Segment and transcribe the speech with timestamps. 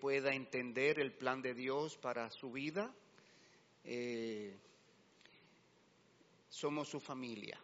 [0.00, 2.92] pueda entender el plan de Dios para su vida.
[3.84, 4.56] Eh,
[6.48, 7.58] somos su familia.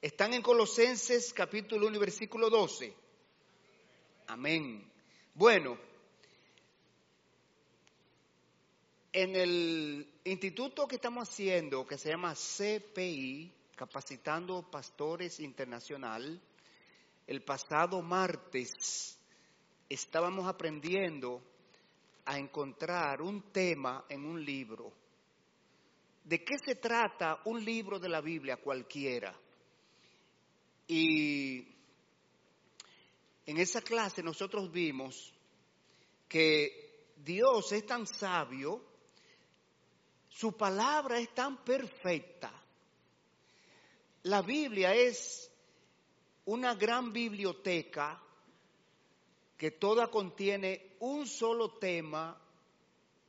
[0.00, 2.94] Están en Colosenses capítulo 1 versículo 12.
[4.26, 4.90] Amén.
[5.34, 5.78] Bueno,
[9.12, 16.40] en el instituto que estamos haciendo, que se llama CPI, Capacitando Pastores Internacional,
[17.26, 19.18] el pasado martes
[19.88, 21.42] estábamos aprendiendo
[22.26, 24.92] a encontrar un tema en un libro.
[26.24, 29.38] ¿De qué se trata un libro de la Biblia cualquiera?
[30.86, 31.66] Y
[33.46, 35.32] en esa clase nosotros vimos
[36.28, 38.82] que Dios es tan sabio,
[40.28, 42.52] su palabra es tan perfecta.
[44.24, 45.50] La Biblia es
[46.46, 48.20] una gran biblioteca
[49.56, 52.40] que toda contiene un solo tema,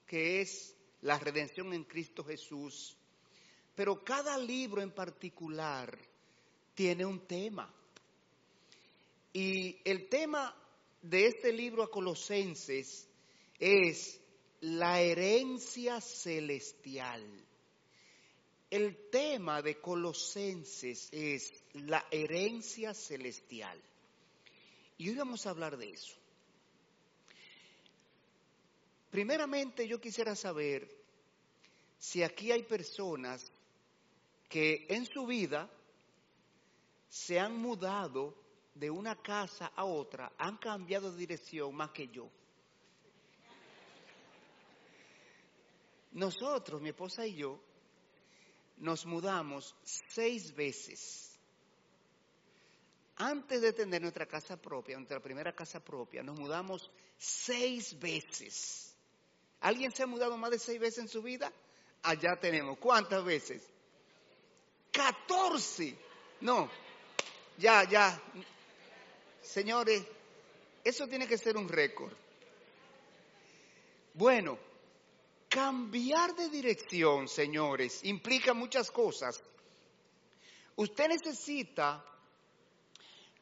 [0.05, 2.97] que es la redención en Cristo Jesús,
[3.75, 5.97] pero cada libro en particular
[6.73, 7.71] tiene un tema.
[9.31, 10.55] Y el tema
[11.01, 13.07] de este libro a Colosenses
[13.59, 14.19] es
[14.61, 17.23] la herencia celestial.
[18.69, 23.79] El tema de Colosenses es la herencia celestial.
[24.97, 26.15] Y hoy vamos a hablar de eso.
[29.11, 30.89] Primeramente yo quisiera saber
[31.97, 33.51] si aquí hay personas
[34.49, 35.69] que en su vida
[37.07, 38.35] se han mudado
[38.73, 42.29] de una casa a otra, han cambiado de dirección más que yo.
[46.11, 47.59] Nosotros, mi esposa y yo,
[48.77, 51.37] nos mudamos seis veces.
[53.17, 58.93] Antes de tener nuestra casa propia, nuestra primera casa propia, nos mudamos seis veces.
[59.61, 61.51] ¿Alguien se ha mudado más de seis veces en su vida?
[62.03, 62.77] Allá tenemos.
[62.77, 63.63] ¿Cuántas veces?
[64.91, 65.97] ¡Catorce!
[66.41, 66.69] No,
[67.57, 68.21] ya, ya.
[69.41, 70.03] Señores,
[70.83, 72.13] eso tiene que ser un récord.
[74.13, 74.57] Bueno,
[75.55, 79.41] Cambiar de dirección, señores, implica muchas cosas.
[80.75, 82.03] Usted necesita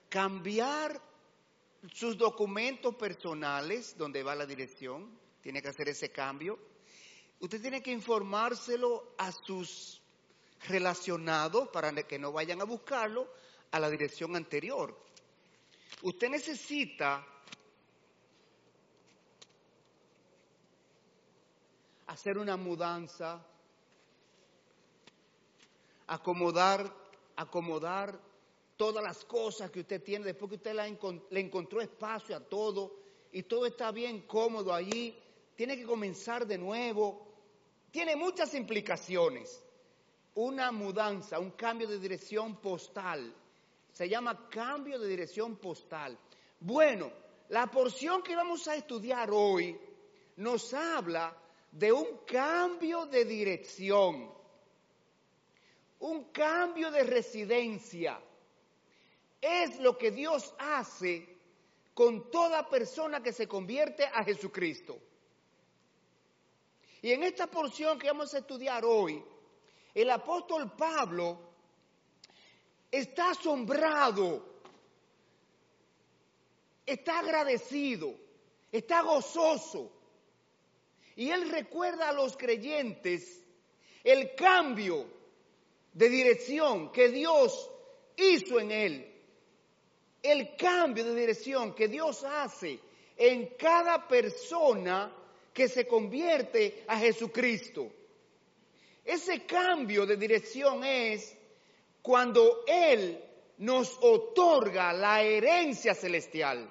[0.09, 1.01] cambiar
[1.91, 5.09] sus documentos personales donde va la dirección,
[5.41, 6.59] tiene que hacer ese cambio.
[7.39, 9.99] Usted tiene que informárselo a sus
[10.67, 13.27] relacionados para que no vayan a buscarlo
[13.71, 14.95] a la dirección anterior.
[16.03, 17.25] Usted necesita
[22.13, 23.43] hacer una mudanza,
[26.05, 26.93] acomodar,
[27.35, 28.19] acomodar
[28.77, 30.75] todas las cosas que usted tiene, después que usted
[31.31, 32.93] le encontró espacio a todo
[33.31, 35.17] y todo está bien cómodo allí,
[35.55, 37.27] tiene que comenzar de nuevo.
[37.89, 39.63] Tiene muchas implicaciones.
[40.35, 43.33] Una mudanza, un cambio de dirección postal.
[43.91, 46.15] Se llama cambio de dirección postal.
[46.59, 47.11] Bueno,
[47.49, 49.79] la porción que vamos a estudiar hoy
[50.35, 51.39] nos habla
[51.73, 54.31] de un cambio de dirección,
[55.99, 58.21] un cambio de residencia.
[59.41, 61.27] Es lo que Dios hace
[61.95, 64.99] con toda persona que se convierte a Jesucristo.
[67.01, 69.21] Y en esta porción que vamos a estudiar hoy,
[69.95, 71.39] el apóstol Pablo
[72.91, 74.45] está asombrado,
[76.85, 78.13] está agradecido,
[78.71, 80.02] está gozoso
[81.15, 83.41] y él recuerda a los creyentes
[84.03, 85.05] el cambio
[85.93, 87.69] de dirección que Dios
[88.15, 89.09] hizo en él.
[90.21, 92.79] El cambio de dirección que Dios hace
[93.17, 95.13] en cada persona
[95.53, 97.91] que se convierte a Jesucristo.
[99.05, 101.35] Ese cambio de dirección es
[102.01, 103.21] cuando Él
[103.57, 106.69] nos otorga la herencia celestial.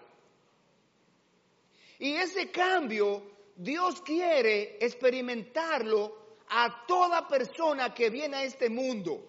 [1.98, 3.22] Y ese cambio
[3.62, 9.24] Dios quiere experimentarlo a toda persona que viene a este mundo.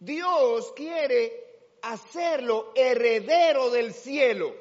[0.00, 4.52] Dios quiere hacerlo heredero del cielo.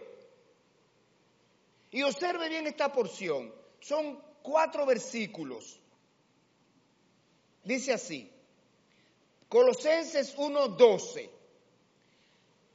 [1.90, 3.52] Y observe bien esta porción.
[3.80, 5.80] Son cuatro versículos.
[7.64, 8.32] Dice así,
[9.48, 11.28] Colosenses 1:12,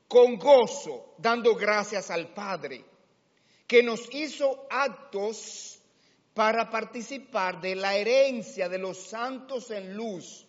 [0.09, 2.85] con gozo, dando gracias al Padre,
[3.69, 5.74] que nos hizo actos
[6.35, 10.45] para participar de la herencia de los santos en luz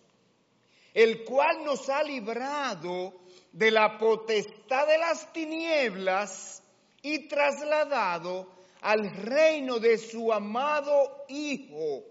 [0.95, 3.13] el cual nos ha librado
[3.51, 6.63] de la potestad de las tinieblas
[7.01, 8.47] y trasladado
[8.79, 12.01] al reino de su amado Hijo,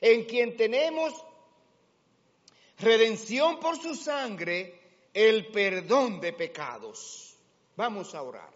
[0.00, 1.12] en quien tenemos
[2.78, 4.80] redención por su sangre,
[5.12, 7.36] el perdón de pecados.
[7.74, 8.54] Vamos a orar.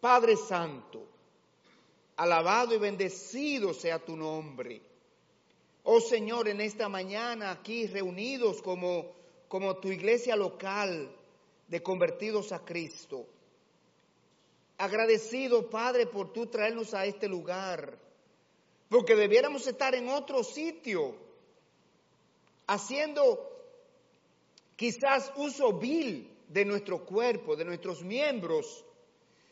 [0.00, 1.06] Padre Santo,
[2.18, 4.82] alabado y bendecido sea tu nombre.
[5.84, 9.12] Oh Señor, en esta mañana aquí reunidos como,
[9.46, 11.10] como tu iglesia local
[11.68, 13.24] de convertidos a Cristo.
[14.78, 17.96] Agradecido, Padre, por tú traernos a este lugar,
[18.88, 21.14] porque debiéramos estar en otro sitio,
[22.66, 23.48] haciendo
[24.74, 28.84] quizás uso vil de nuestro cuerpo, de nuestros miembros.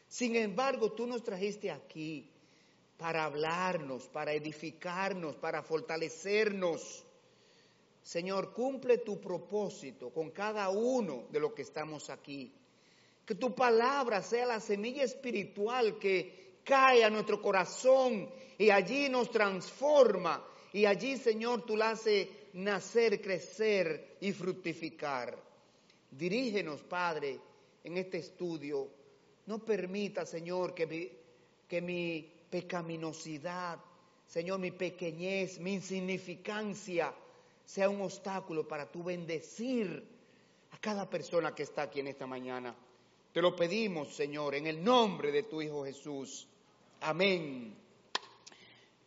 [0.09, 2.29] Sin embargo, tú nos trajiste aquí
[2.97, 7.05] para hablarnos, para edificarnos, para fortalecernos.
[8.03, 12.53] Señor, cumple tu propósito con cada uno de los que estamos aquí.
[13.25, 19.31] Que tu palabra sea la semilla espiritual que cae a nuestro corazón y allí nos
[19.31, 20.47] transforma.
[20.73, 25.37] Y allí, Señor, tú la haces nacer, crecer y fructificar.
[26.11, 27.41] Dirígenos, Padre,
[27.83, 28.89] en este estudio.
[29.47, 31.27] No permita, Señor, que
[31.69, 33.79] que mi pecaminosidad,
[34.27, 37.15] Señor, mi pequeñez, mi insignificancia
[37.65, 40.03] sea un obstáculo para tu bendecir
[40.73, 42.75] a cada persona que está aquí en esta mañana.
[43.33, 46.49] Te lo pedimos, Señor, en el nombre de tu Hijo Jesús.
[47.01, 47.77] Amén.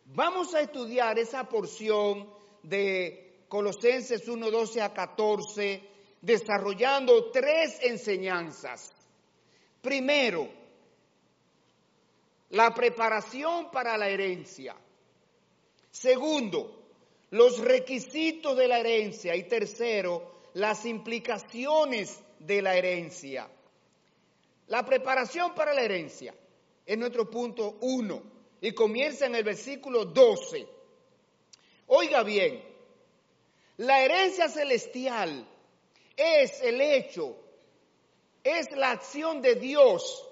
[0.06, 2.28] Vamos a estudiar esa porción
[2.62, 5.82] de Colosenses 1, 12 a 14,
[6.20, 8.92] desarrollando tres enseñanzas.
[9.80, 10.48] Primero,
[12.50, 14.76] la preparación para la herencia.
[15.90, 16.80] Segundo,
[17.30, 19.34] los requisitos de la herencia.
[19.36, 23.48] Y tercero, las implicaciones de la herencia.
[24.66, 26.34] La preparación para la herencia
[26.86, 28.22] es nuestro punto uno
[28.60, 30.66] y comienza en el versículo 12.
[31.86, 32.62] Oiga bien,
[33.78, 35.46] la herencia celestial
[36.16, 37.36] es el hecho,
[38.44, 40.28] es la acción de Dios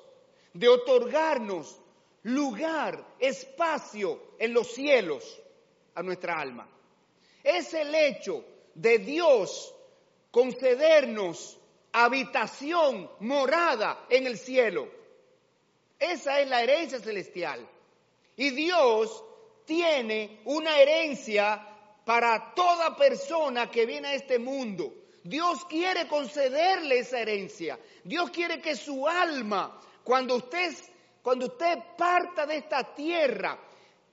[0.53, 1.81] de otorgarnos
[2.23, 5.41] lugar, espacio en los cielos
[5.95, 6.69] a nuestra alma.
[7.43, 8.45] Es el hecho
[8.75, 9.75] de Dios
[10.31, 11.59] concedernos
[11.93, 14.89] habitación, morada en el cielo.
[15.99, 17.67] Esa es la herencia celestial.
[18.37, 19.25] Y Dios
[19.65, 21.67] tiene una herencia
[22.05, 24.95] para toda persona que viene a este mundo.
[25.25, 27.79] Dios quiere concederle esa herencia.
[28.05, 30.73] Dios quiere que su alma, cuando usted
[31.23, 33.59] cuando usted parta de esta tierra,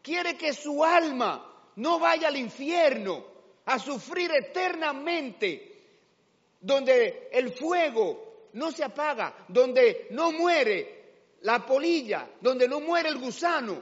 [0.01, 3.23] quiere que su alma no vaya al infierno
[3.65, 5.71] a sufrir eternamente,
[6.59, 10.95] donde el fuego no se apaga, donde no muere
[11.41, 13.81] la polilla, donde no muere el gusano,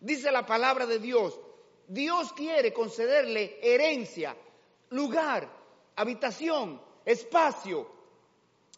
[0.00, 1.38] dice la palabra de Dios.
[1.86, 4.36] Dios quiere concederle herencia,
[4.90, 5.48] lugar,
[5.96, 8.01] habitación, espacio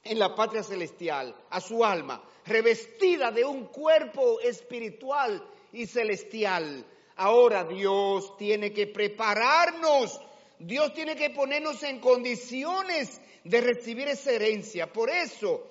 [0.04, 5.42] en la patria celestial a su alma revestida de un cuerpo espiritual
[5.72, 6.84] y celestial.
[7.16, 10.20] Ahora Dios tiene que prepararnos,
[10.58, 14.92] Dios tiene que ponernos en condiciones de recibir esa herencia.
[14.92, 15.68] Por eso,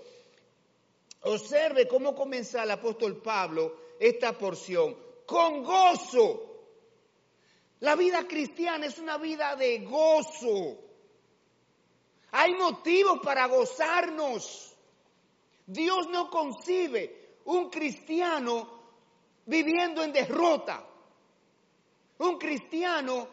[1.22, 4.98] observe cómo comienza el apóstol Pablo esta porción.
[5.26, 6.50] Con gozo.
[7.80, 10.83] La vida cristiana es una vida de gozo.
[12.36, 14.76] Hay motivos para gozarnos.
[15.68, 18.68] Dios no concibe un cristiano
[19.46, 20.84] viviendo en derrota.
[22.18, 23.28] Un cristiano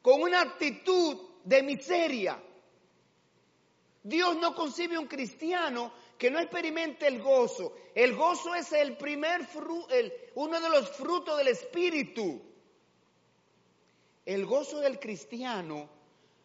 [0.00, 2.40] con una actitud de miseria.
[4.04, 7.74] Dios no concibe un cristiano que no experimente el gozo.
[7.96, 9.40] El gozo es el primer
[10.36, 12.40] uno de los frutos del espíritu.
[14.24, 15.95] El gozo del cristiano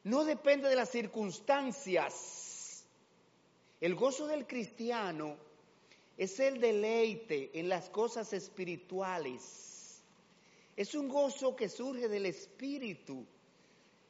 [0.04, 2.52] no depende de las circunstancias
[3.82, 5.36] el gozo del cristiano
[6.16, 10.04] es el deleite en las cosas espirituales.
[10.78, 13.26] Es un gozo que surge del espíritu.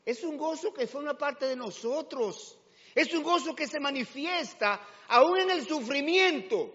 [0.06, 2.60] Es un gozo que forma parte de nosotros.
[2.94, 6.70] Es un gozo que se manifiesta aún en el sufrimiento.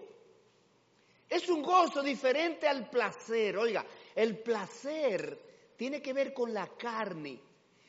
[1.29, 3.57] Es un gozo diferente al placer.
[3.59, 5.39] Oiga, el placer
[5.77, 7.39] tiene que ver con la carne.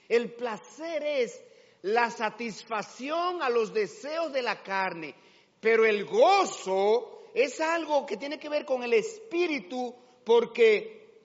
[0.08, 1.44] El placer es
[1.82, 5.14] la satisfacción a los deseos de la carne,
[5.60, 11.20] pero el gozo es algo que tiene que ver con el espíritu porque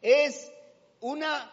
[0.00, 0.50] es
[1.00, 1.52] una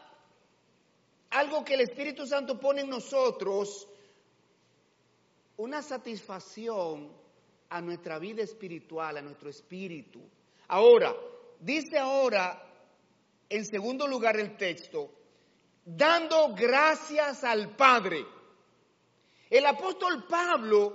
[1.31, 3.87] algo que el Espíritu Santo pone en nosotros,
[5.57, 7.11] una satisfacción
[7.69, 10.21] a nuestra vida espiritual, a nuestro espíritu.
[10.67, 11.15] Ahora,
[11.59, 12.65] dice ahora,
[13.47, 15.11] en segundo lugar el texto,
[15.95, 18.25] dando gracias al Padre.
[19.49, 20.93] El apóstol Pablo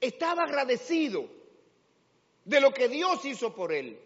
[0.00, 1.28] estaba agradecido
[2.44, 4.00] de lo que Dios hizo por él.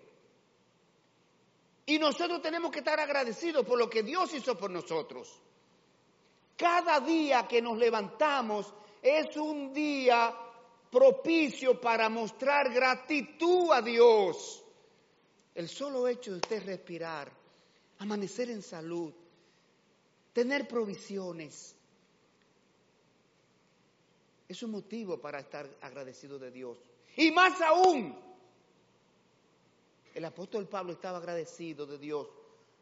[1.86, 5.40] Y nosotros tenemos que estar agradecidos por lo que Dios hizo por nosotros.
[6.56, 10.34] Cada día que nos levantamos es un día
[10.90, 14.62] propicio para mostrar gratitud a Dios.
[15.54, 17.32] El solo hecho de usted respirar,
[17.98, 19.12] amanecer en salud,
[20.32, 21.76] tener provisiones,
[24.48, 26.78] es un motivo para estar agradecido de Dios.
[27.16, 28.14] Y más aún,
[30.14, 32.28] el apóstol Pablo estaba agradecido de Dios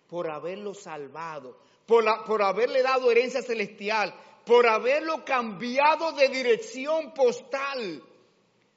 [0.09, 4.13] por haberlo salvado, por, por haberle dado herencia celestial,
[4.45, 8.03] por haberlo cambiado de dirección postal.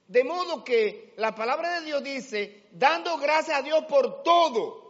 [0.08, 4.83] De modo que la palabra de Dios dice, dando gracias a Dios por todo,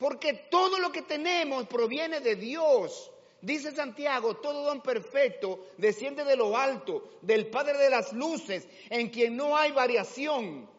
[0.00, 3.12] porque todo lo que tenemos proviene de Dios.
[3.42, 9.10] Dice Santiago, todo don perfecto desciende de lo alto, del Padre de las Luces, en
[9.10, 10.70] quien no hay variación.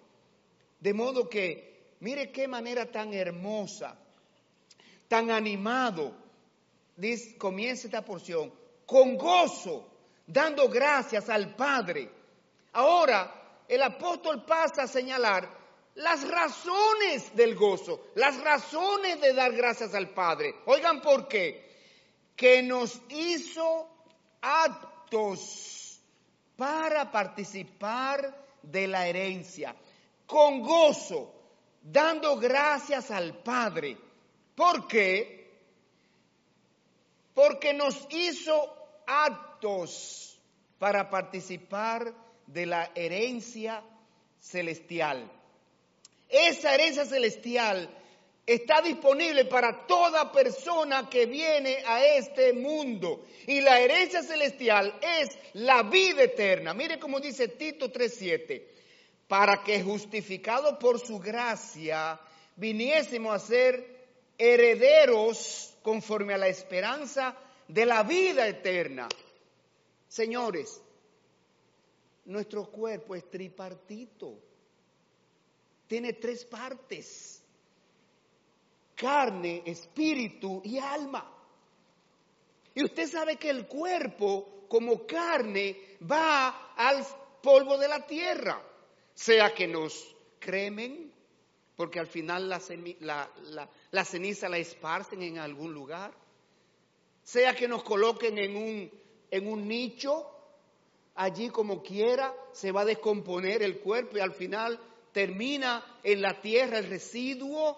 [0.79, 3.95] De modo que, mire qué manera tan hermosa,
[5.07, 6.15] tan animado,
[7.37, 8.51] comienza esta porción,
[8.87, 9.87] con gozo,
[10.25, 12.09] dando gracias al Padre.
[12.73, 15.60] Ahora, el apóstol pasa a señalar
[15.95, 20.55] las razones del gozo, las razones de dar gracias al Padre.
[20.65, 21.69] Oigan por qué
[22.36, 23.88] que nos hizo
[24.41, 26.01] actos
[26.55, 29.75] para participar de la herencia,
[30.25, 31.33] con gozo,
[31.81, 33.98] dando gracias al Padre.
[34.55, 35.51] ¿Por qué?
[37.33, 40.39] Porque nos hizo actos
[40.79, 42.13] para participar
[42.48, 43.83] de la herencia
[44.39, 45.40] celestial.
[46.31, 47.89] Esa herencia celestial
[48.45, 53.25] está disponible para toda persona que viene a este mundo.
[53.47, 56.73] Y la herencia celestial es la vida eterna.
[56.73, 58.67] Mire cómo dice Tito 3:7,
[59.27, 62.19] para que justificado por su gracia
[62.55, 64.01] viniésemos a ser
[64.38, 67.35] herederos conforme a la esperanza
[67.67, 69.07] de la vida eterna.
[70.07, 70.81] Señores,
[72.25, 74.50] nuestro cuerpo es tripartito.
[75.91, 77.43] Tiene tres partes.
[78.95, 81.29] Carne, espíritu y alma.
[82.74, 87.05] Y usted sabe que el cuerpo como carne va al
[87.43, 88.63] polvo de la tierra,
[89.13, 91.12] sea que nos cremen,
[91.75, 96.13] porque al final la, ceniza la esparcen en algún lugar,
[97.21, 98.91] sea que nos coloquen en un,
[99.29, 100.25] en un nicho,
[101.15, 104.79] allí como quiera, se va a descomponer el cuerpo y al final
[105.11, 107.77] termina en la tierra el residuo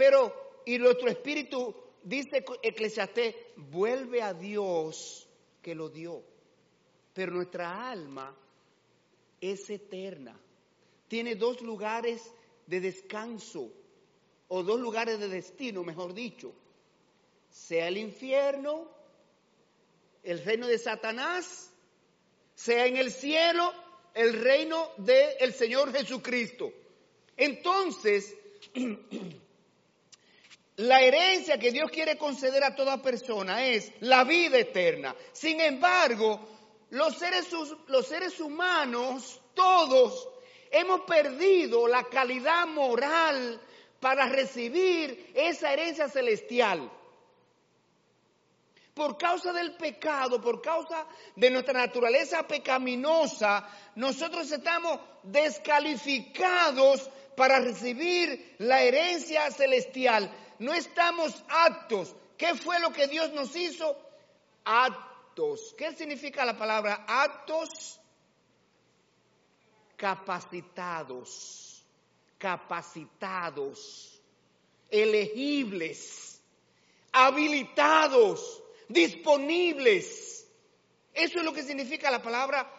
[0.00, 5.28] pero, y nuestro espíritu, dice Eclesiastés, vuelve a Dios
[5.60, 6.22] que lo dio.
[7.12, 8.34] Pero nuestra alma
[9.38, 10.40] es eterna.
[11.06, 12.32] Tiene dos lugares
[12.66, 13.70] de descanso,
[14.48, 16.54] o dos lugares de destino, mejor dicho.
[17.50, 18.88] Sea el infierno,
[20.22, 21.74] el reino de Satanás,
[22.54, 23.70] sea en el cielo,
[24.14, 26.72] el reino del Señor Jesucristo.
[27.36, 28.34] Entonces,
[30.80, 35.14] La herencia que Dios quiere conceder a toda persona es la vida eterna.
[35.30, 36.40] Sin embargo,
[36.88, 37.48] los seres,
[37.88, 40.26] los seres humanos, todos,
[40.70, 43.60] hemos perdido la calidad moral
[44.00, 46.90] para recibir esa herencia celestial.
[49.00, 58.56] Por causa del pecado, por causa de nuestra naturaleza pecaminosa, nosotros estamos descalificados para recibir
[58.58, 60.30] la herencia celestial
[60.60, 62.14] no estamos aptos.
[62.36, 63.96] ¿Qué fue lo que Dios nos hizo?
[64.64, 65.74] Aptos.
[65.76, 67.98] ¿Qué significa la palabra aptos?
[69.96, 71.82] Capacitados,
[72.36, 74.20] capacitados,
[74.90, 76.42] elegibles,
[77.10, 78.59] habilitados,
[78.90, 80.46] disponibles.
[81.14, 82.70] Eso es lo que significa la palabra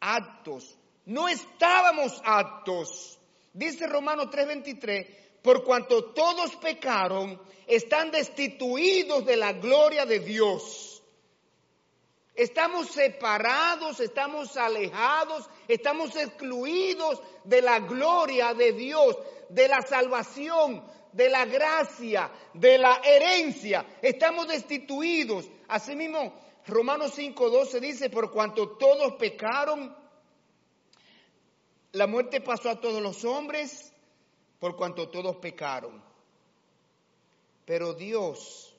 [0.00, 0.76] aptos.
[1.04, 3.18] No estábamos aptos.
[3.52, 5.06] Dice Romano 3:23
[5.46, 11.00] por cuanto todos pecaron, están destituidos de la gloria de Dios.
[12.34, 19.16] Estamos separados, estamos alejados, estamos excluidos de la gloria de Dios,
[19.48, 20.84] de la salvación,
[21.16, 23.86] de la gracia, de la herencia.
[24.02, 25.48] Estamos destituidos.
[25.68, 26.34] Asimismo,
[26.66, 29.96] Romanos 5:12 dice, por cuanto todos pecaron,
[31.92, 33.92] la muerte pasó a todos los hombres,
[34.58, 36.04] por cuanto todos pecaron.
[37.64, 38.74] Pero Dios,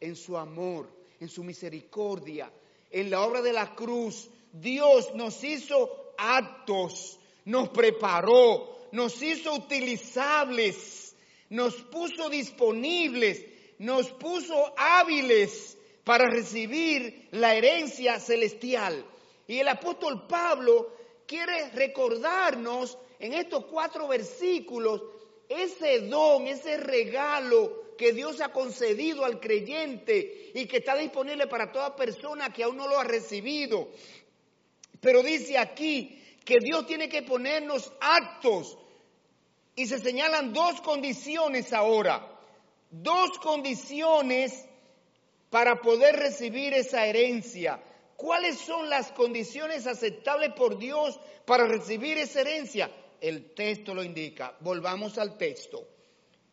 [0.00, 2.50] en su amor, en su misericordia,
[2.90, 11.09] en la obra de la cruz, Dios nos hizo actos, nos preparó, nos hizo utilizables,
[11.50, 13.44] nos puso disponibles,
[13.78, 19.04] nos puso hábiles para recibir la herencia celestial.
[19.46, 25.02] Y el apóstol Pablo quiere recordarnos en estos cuatro versículos
[25.48, 31.70] ese don, ese regalo que Dios ha concedido al creyente y que está disponible para
[31.70, 33.90] toda persona que aún no lo ha recibido.
[35.00, 38.78] Pero dice aquí que Dios tiene que ponernos actos
[39.76, 42.26] y se señalan dos condiciones ahora,
[42.90, 44.64] dos condiciones
[45.48, 47.82] para poder recibir esa herencia.
[48.16, 52.90] ¿Cuáles son las condiciones aceptables por Dios para recibir esa herencia?
[53.20, 54.54] El texto lo indica.
[54.60, 55.86] Volvamos al texto.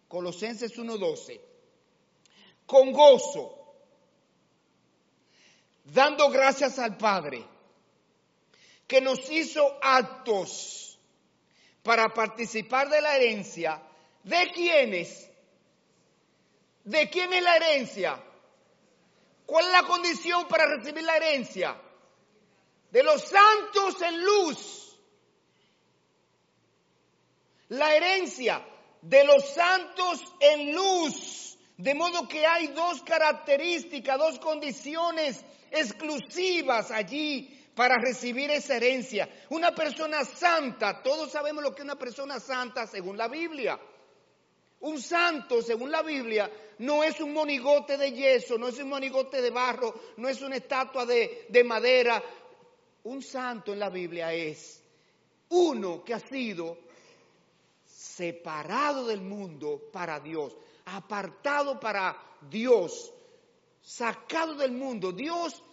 [0.08, 1.42] Colosenses 1:12.
[2.66, 3.76] Con gozo,
[5.84, 7.46] dando gracias al Padre,
[8.88, 10.87] que nos hizo actos
[11.88, 13.82] para participar de la herencia.
[14.22, 15.32] ¿De quiénes?
[16.84, 18.22] ¿De quién es la herencia?
[19.46, 21.78] ¿Cuál es la condición para recibir la herencia?
[22.92, 25.00] De los santos en luz.
[27.70, 28.68] La herencia
[29.02, 31.58] de los santos en luz.
[31.78, 35.42] De modo que hay dos características, dos condiciones
[35.72, 39.30] exclusivas allí para recibir esa herencia.
[39.50, 43.80] Una persona santa, todos sabemos lo que es una persona santa según la Biblia.
[44.80, 49.44] Un santo, según la Biblia, no es un monigote de yeso, no es un monigote
[49.44, 52.22] de barro, no es una estatua de, madera.
[53.04, 54.84] Un santo en la Biblia es
[55.50, 56.80] uno que ha sido
[57.86, 62.18] separado del mundo para Dios, apartado para
[62.50, 63.14] Dios,
[63.82, 65.12] sacado del mundo.
[65.12, 65.64] Dios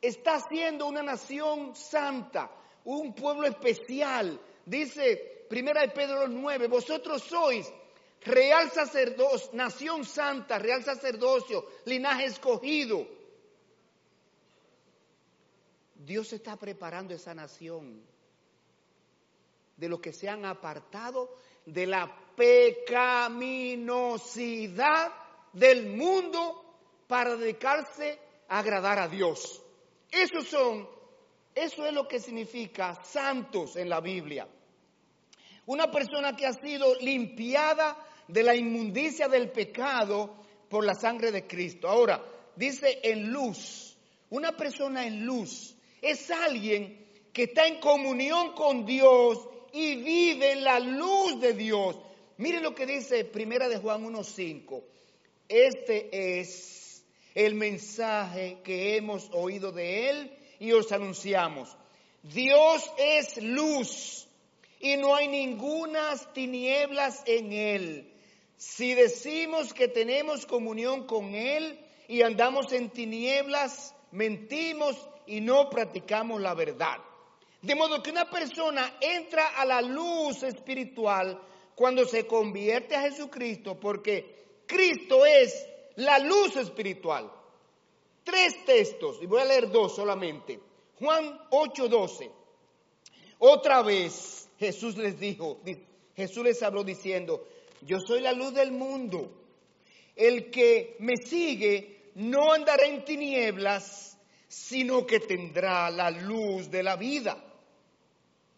[0.00, 2.50] está haciendo una nación santa,
[2.84, 4.40] un pueblo especial.
[4.64, 7.70] Dice Primera de Pedro 9, vosotros sois
[8.22, 13.08] real sacerdocio, nación santa, real sacerdocio, linaje escogido.
[15.94, 18.02] Dios está preparando esa nación
[19.76, 25.12] de los que se han apartado de la pecaminosidad
[25.52, 26.64] del mundo
[27.06, 29.62] para dedicarse a agradar a Dios.
[30.10, 30.88] Esos son,
[31.54, 34.48] eso es lo que significa santos en la Biblia.
[35.66, 40.34] Una persona que ha sido limpiada de la inmundicia del pecado
[40.68, 41.88] por la sangre de Cristo.
[41.88, 42.24] Ahora,
[42.56, 43.96] dice en luz,
[44.30, 50.64] una persona en luz es alguien que está en comunión con Dios y vive en
[50.64, 51.98] la luz de Dios.
[52.38, 54.82] Miren lo que dice Primera de Juan 1.5.
[55.48, 56.77] Este es
[57.38, 61.68] el mensaje que hemos oído de Él y os anunciamos.
[62.20, 64.26] Dios es luz
[64.80, 68.12] y no hay ningunas tinieblas en Él.
[68.56, 76.40] Si decimos que tenemos comunión con Él y andamos en tinieblas, mentimos y no practicamos
[76.40, 76.96] la verdad.
[77.62, 81.40] De modo que una persona entra a la luz espiritual
[81.76, 87.30] cuando se convierte a Jesucristo, porque Cristo es la luz espiritual.
[88.22, 90.60] Tres textos, y voy a leer dos solamente.
[90.98, 92.30] Juan 8:12.
[93.38, 95.60] Otra vez Jesús les dijo,
[96.14, 97.46] Jesús les habló diciendo,
[97.82, 99.30] yo soy la luz del mundo.
[100.14, 106.96] El que me sigue no andará en tinieblas, sino que tendrá la luz de la
[106.96, 107.44] vida.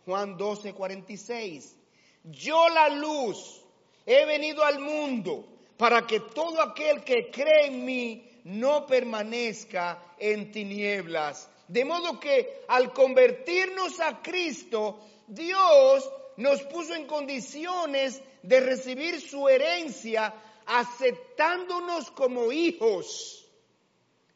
[0.05, 1.76] Juan 12, 46.
[2.24, 3.62] Yo la luz
[4.05, 5.46] he venido al mundo
[5.81, 11.49] para que todo aquel que cree en mí no permanezca en tinieblas.
[11.69, 19.49] De modo que al convertirnos a Cristo, Dios nos puso en condiciones de recibir su
[19.49, 20.35] herencia
[20.66, 23.49] aceptándonos como hijos.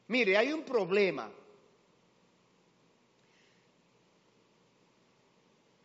[0.09, 1.31] Mire, hay un problema.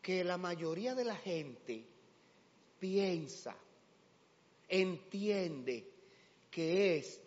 [0.01, 1.83] Que la mayoría de la gente
[2.79, 3.53] piensa,
[4.69, 5.85] entiende
[6.49, 7.19] que es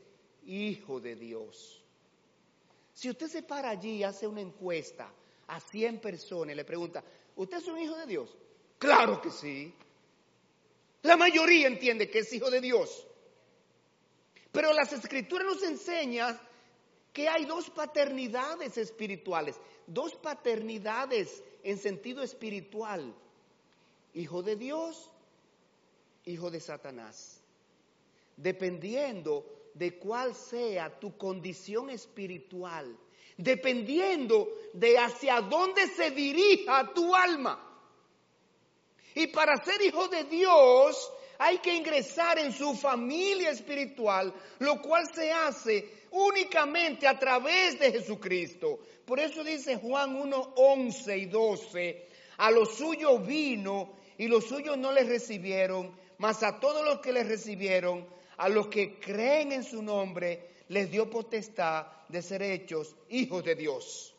[0.47, 1.83] hijo de Dios.
[2.95, 5.13] Si usted se para allí y hace una encuesta
[5.49, 7.03] a 100 personas y le pregunta,
[7.37, 8.37] ¿usted es un hijo de Dios?
[8.79, 9.75] Claro que sí.
[11.03, 13.07] La mayoría entiende que es hijo de Dios.
[14.53, 16.39] Pero las escrituras nos enseñan
[17.13, 23.15] que hay dos paternidades espirituales, dos paternidades en sentido espiritual.
[24.15, 25.11] Hijo de Dios,
[26.25, 27.41] hijo de Satanás.
[28.37, 32.97] Dependiendo de cuál sea tu condición espiritual,
[33.37, 37.69] dependiendo de hacia dónde se dirija tu alma.
[39.15, 45.07] Y para ser hijo de Dios hay que ingresar en su familia espiritual, lo cual
[45.13, 48.79] se hace únicamente a través de Jesucristo.
[49.05, 52.09] Por eso dice Juan 1, 11 y 12,
[52.39, 57.13] a los suyos vino y los suyos no les recibieron, mas a todos los que
[57.13, 58.07] les recibieron,
[58.37, 63.57] a los que creen en su nombre, les dio potestad de ser hechos hijos de
[63.57, 64.15] Dios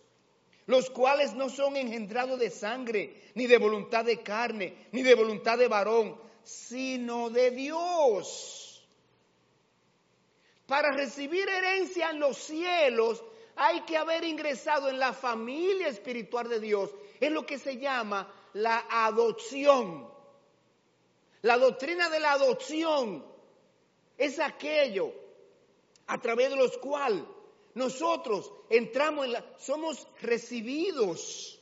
[0.66, 5.58] los cuales no son engendrados de sangre, ni de voluntad de carne, ni de voluntad
[5.58, 8.82] de varón, sino de Dios.
[10.66, 13.22] Para recibir herencia en los cielos
[13.58, 16.92] hay que haber ingresado en la familia espiritual de Dios.
[17.20, 20.10] Es lo que se llama la adopción.
[21.42, 23.26] La doctrina de la adopción
[24.18, 25.14] es aquello
[26.08, 27.24] a través de los cuales
[27.76, 31.60] nosotros entramos en la, somos recibidos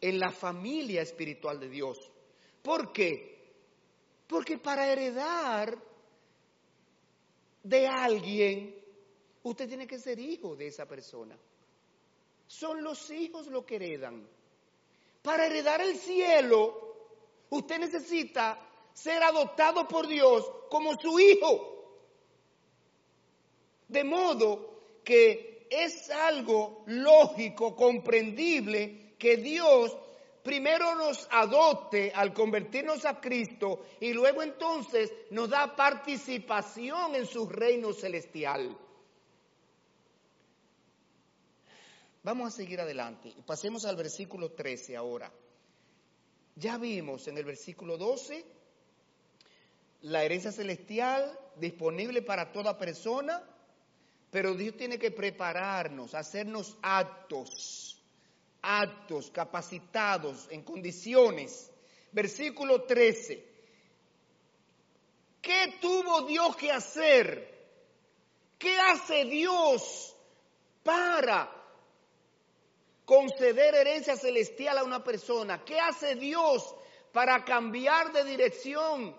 [0.00, 2.10] en la familia espiritual de Dios.
[2.62, 3.32] ¿Por qué?
[4.26, 5.78] Porque para heredar
[7.62, 8.74] de alguien,
[9.42, 11.36] usted tiene que ser hijo de esa persona.
[12.46, 14.28] Son los hijos los que heredan.
[15.22, 18.58] Para heredar el cielo, usted necesita
[18.92, 21.68] ser adoptado por Dios como su hijo.
[23.88, 29.96] De modo que es algo lógico, comprendible, que Dios
[30.42, 37.48] primero nos adopte al convertirnos a Cristo y luego entonces nos da participación en su
[37.48, 38.76] reino celestial.
[42.22, 45.32] Vamos a seguir adelante y pasemos al versículo 13 ahora.
[46.54, 48.44] Ya vimos en el versículo 12
[50.02, 53.42] la herencia celestial disponible para toda persona
[54.32, 58.00] pero Dios tiene que prepararnos, hacernos actos,
[58.62, 61.70] actos, capacitados, en condiciones.
[62.12, 63.46] Versículo 13.
[65.42, 67.68] ¿Qué tuvo Dios que hacer?
[68.58, 70.16] ¿Qué hace Dios
[70.82, 71.61] para
[73.12, 75.62] conceder herencia celestial a una persona?
[75.66, 76.74] ¿Qué hace Dios
[77.12, 79.14] para cambiar de dirección,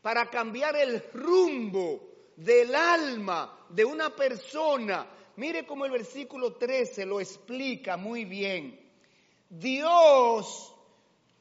[0.00, 2.00] para cambiar el rumbo
[2.36, 5.06] del alma de una persona.
[5.36, 8.80] Mire cómo el versículo 13 lo explica muy bien.
[9.50, 10.74] Dios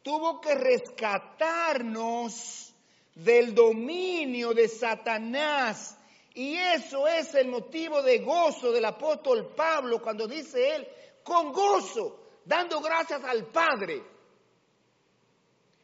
[0.03, 2.73] tuvo que rescatarnos
[3.15, 5.97] del dominio de Satanás.
[6.34, 10.86] Y eso es el motivo de gozo del apóstol Pablo cuando dice él,
[11.23, 14.03] con gozo, dando gracias al Padre.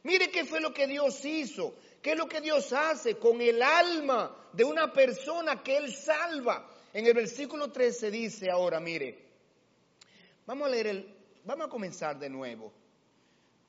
[0.04, 1.74] Mire qué fue lo que Dios hizo.
[2.02, 6.72] ¿Qué es lo que Dios hace con el alma de una persona que Él salva?
[6.94, 9.26] En el versículo 13 dice ahora, mire,
[10.46, 12.72] vamos a leer el, vamos a comenzar de nuevo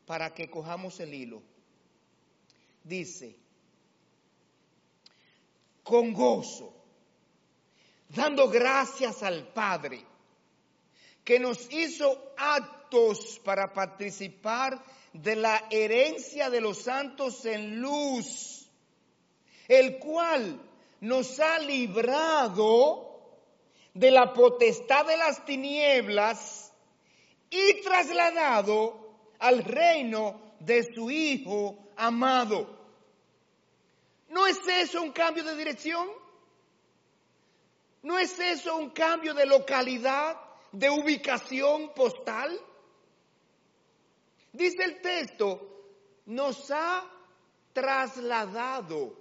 [0.06, 1.42] para que cojamos el hilo.
[2.84, 3.36] Dice,
[5.82, 6.72] con gozo,
[8.08, 10.04] dando gracias al Padre,
[11.28, 18.66] que nos hizo actos para participar de la herencia de los santos en luz,
[19.68, 20.58] el cual
[21.02, 23.36] nos ha librado
[23.92, 26.72] de la potestad de las tinieblas
[27.50, 32.74] y trasladado al reino de su Hijo amado.
[34.30, 36.08] ¿No es eso un cambio de dirección?
[38.00, 42.58] ¿No es eso un cambio de localidad, de ubicación postal?
[44.52, 45.84] Dice el texto,
[46.26, 47.04] nos ha
[47.72, 49.14] trasladado,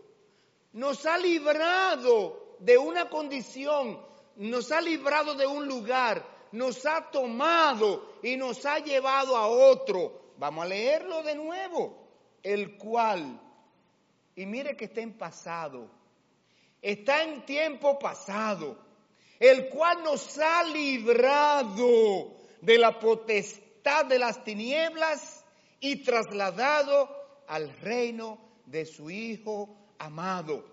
[0.74, 4.02] nos ha librado de una condición,
[4.36, 10.34] nos ha librado de un lugar, nos ha tomado y nos ha llevado a otro.
[10.38, 12.08] Vamos a leerlo de nuevo.
[12.44, 13.42] El cual,
[14.36, 15.90] y mire que está en pasado,
[16.82, 18.78] está en tiempo pasado,
[19.40, 25.44] el cual nos ha librado de la potestad de las tinieblas
[25.80, 27.10] y trasladado
[27.48, 30.66] al reino de su Hijo amado.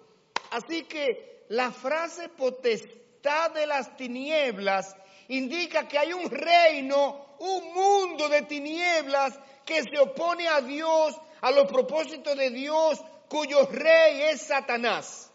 [0.51, 4.97] Así que la frase potestad de las tinieblas
[5.29, 11.51] indica que hay un reino, un mundo de tinieblas que se opone a Dios, a
[11.51, 15.31] los propósitos de Dios cuyo rey es Satanás.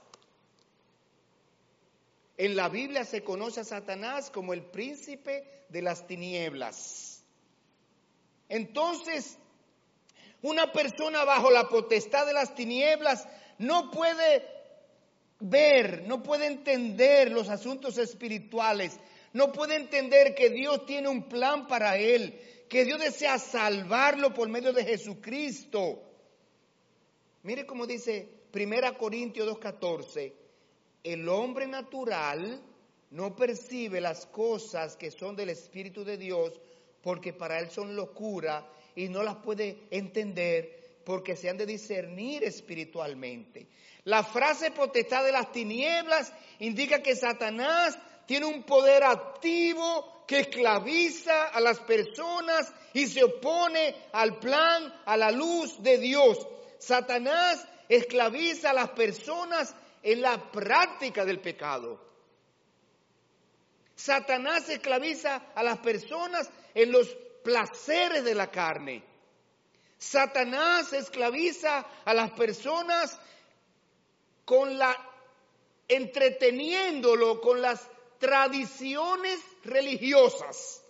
[2.39, 7.21] En la Biblia se conoce a Satanás como el príncipe de las tinieblas.
[8.47, 9.37] Entonces,
[10.41, 14.47] una persona bajo la potestad de las tinieblas no puede
[15.41, 18.97] ver, no puede entender los asuntos espirituales,
[19.33, 24.47] no puede entender que Dios tiene un plan para él, que Dios desea salvarlo por
[24.47, 26.09] medio de Jesucristo.
[27.43, 30.38] Mire cómo dice 1 Corintios 2.14,
[31.03, 32.61] el hombre natural
[33.11, 36.53] no percibe las cosas que son del Espíritu de Dios
[37.01, 42.43] porque para él son locura y no las puede entender porque se han de discernir
[42.43, 43.67] espiritualmente.
[44.03, 51.45] La frase potestad de las tinieblas indica que Satanás tiene un poder activo que esclaviza
[51.45, 56.47] a las personas y se opone al plan, a la luz de Dios.
[56.77, 61.99] Satanás esclaviza a las personas en la práctica del pecado.
[63.95, 67.07] Satanás esclaviza a las personas en los
[67.43, 69.03] placeres de la carne.
[69.97, 73.19] Satanás esclaviza a las personas
[74.45, 74.95] con la
[75.89, 80.81] entreteniéndolo con las tradiciones religiosas.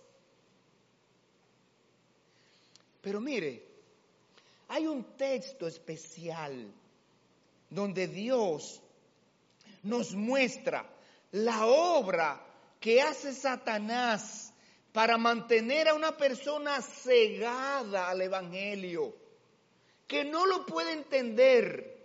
[3.00, 3.66] Pero mire,
[4.68, 6.70] hay un texto especial
[7.70, 8.82] donde Dios
[9.82, 10.88] nos muestra
[11.32, 12.40] la obra
[12.80, 14.52] que hace Satanás
[14.92, 19.14] para mantener a una persona cegada al Evangelio,
[20.06, 21.98] que no lo puede entender.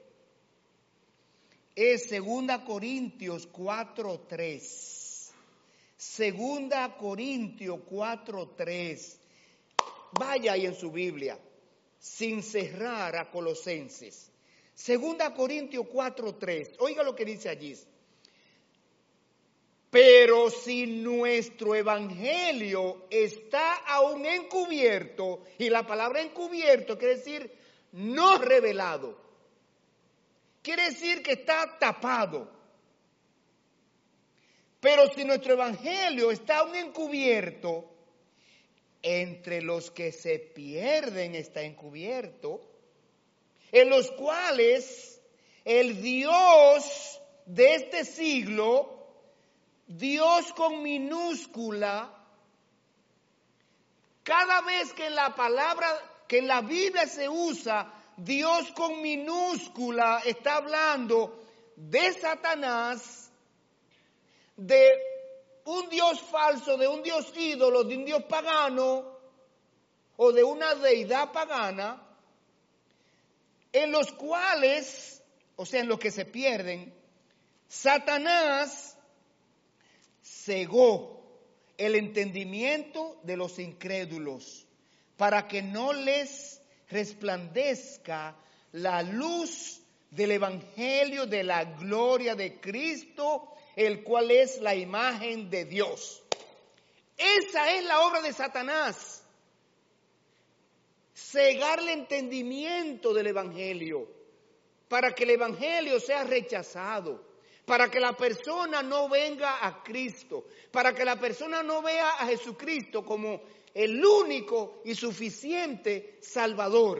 [1.75, 5.31] Es 2 Corintios 4.3.
[6.17, 9.17] 2 Corintios 4.3.
[10.17, 11.37] Vaya ahí en su Biblia,
[11.99, 14.31] sin cerrar a Colosenses.
[14.75, 16.75] 2 Corintios 4.3.
[16.79, 17.75] Oiga lo que dice allí.
[19.89, 27.49] Pero si nuestro evangelio está aún encubierto, y la palabra encubierto quiere decir
[27.93, 29.17] no revelado,
[30.61, 32.51] quiere decir que está tapado.
[34.81, 37.89] Pero si nuestro evangelio está aún encubierto,
[39.01, 42.74] entre los que se pierden está encubierto,
[43.71, 45.21] en los cuales
[45.63, 48.95] el Dios de este siglo
[49.87, 52.11] Dios con minúscula,
[54.23, 55.87] cada vez que en la palabra,
[56.27, 61.39] que en la Biblia se usa Dios con minúscula, está hablando
[61.75, 63.29] de Satanás,
[64.57, 64.99] de
[65.65, 69.15] un Dios falso, de un Dios ídolo, de un Dios pagano
[70.17, 72.01] o de una deidad pagana,
[73.75, 75.21] en los cuales,
[75.57, 76.93] o sea, en los que se pierden,
[77.67, 78.97] Satanás
[80.23, 81.21] cegó
[81.77, 84.65] el entendimiento de los incrédulos
[85.17, 88.37] para que no les resplandezca
[88.71, 95.65] la luz del Evangelio de la gloria de Cristo, el cual es la imagen de
[95.65, 96.23] Dios.
[97.17, 99.24] Esa es la obra de Satanás.
[101.31, 104.07] Cegar el entendimiento del Evangelio
[104.87, 107.35] para que el Evangelio sea rechazado
[107.65, 112.27] para que la persona no venga a Cristo, para que la persona no vea a
[112.27, 113.41] Jesucristo como
[113.73, 116.99] el único y suficiente Salvador,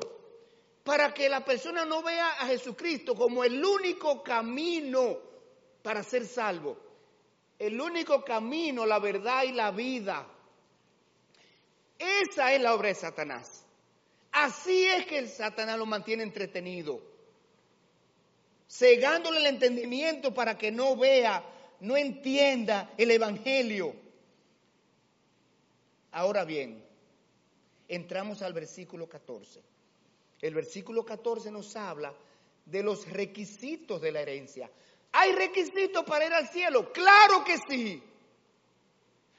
[0.83, 5.19] para que la persona no vea a Jesucristo como el único camino
[5.83, 6.77] para ser salvo,
[7.59, 10.27] el único camino, la verdad y la vida.
[11.97, 13.64] Esa es la obra de Satanás.
[14.35, 17.01] Así es que el Satanás lo mantiene entretenido
[18.69, 21.43] cegándole el entendimiento para que no vea,
[21.79, 23.95] no entienda el Evangelio.
[26.11, 26.83] Ahora bien,
[27.87, 29.61] entramos al versículo 14.
[30.41, 32.13] El versículo 14 nos habla
[32.65, 34.69] de los requisitos de la herencia.
[35.11, 36.91] ¿Hay requisitos para ir al cielo?
[36.91, 38.03] Claro que sí.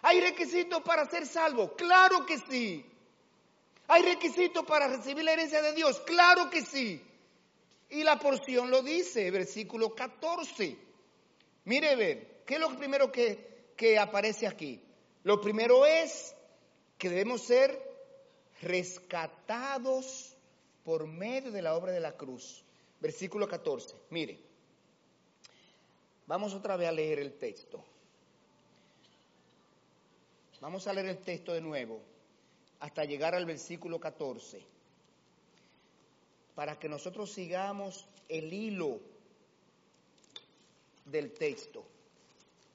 [0.02, 1.74] ¿Hay requisitos para ser salvo?
[1.74, 2.84] Claro que sí.
[3.88, 6.00] ¿Hay requisitos para recibir la herencia de Dios?
[6.00, 7.02] Claro que sí.
[7.88, 10.76] Y la porción lo dice, versículo 14.
[11.64, 14.80] Mire, ver, ¿qué es lo primero que, que aparece aquí?
[15.22, 16.34] Lo primero es
[16.98, 17.80] que debemos ser
[18.62, 20.36] rescatados
[20.84, 22.64] por medio de la obra de la cruz.
[23.00, 23.94] Versículo 14.
[24.10, 24.40] Mire,
[26.26, 27.84] vamos otra vez a leer el texto.
[30.60, 32.15] Vamos a leer el texto de nuevo
[32.80, 34.62] hasta llegar al versículo 14.
[36.54, 38.98] para que nosotros sigamos el hilo
[41.04, 41.84] del texto.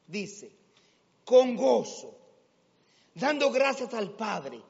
[0.08, 0.52] Dice,
[1.26, 2.16] con gozo,
[3.16, 4.62] dando gracias al Padre,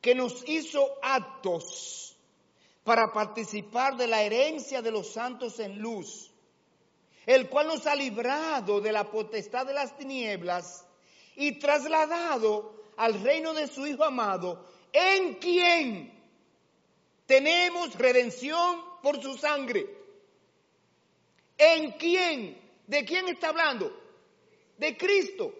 [0.00, 2.14] que nos hizo actos
[2.84, 6.30] para participar de la herencia de los santos en luz,
[7.24, 10.84] el cual nos ha librado de la potestad de las tinieblas
[11.36, 16.12] y trasladado al reino de su Hijo amado, en quien
[17.26, 19.88] tenemos redención por su sangre.
[21.58, 22.56] ¿En quién?
[22.86, 23.92] ¿De quién está hablando?
[24.78, 25.52] De Cristo.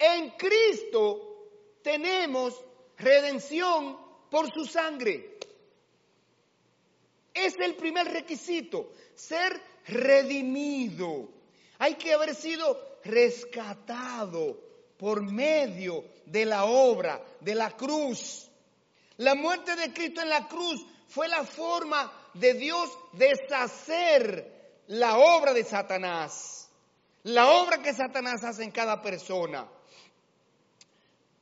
[0.00, 1.46] En Cristo
[1.80, 2.60] tenemos
[2.98, 3.96] redención
[4.28, 5.38] por su sangre.
[7.32, 11.28] Es el primer requisito, ser redimido.
[11.78, 14.58] Hay que haber sido rescatado
[14.98, 18.48] por medio de la obra de la cruz.
[19.16, 25.52] La muerte de Cristo en la cruz fue la forma de Dios deshacer la obra
[25.52, 26.68] de Satanás.
[27.24, 29.68] La obra que Satanás hace en cada persona.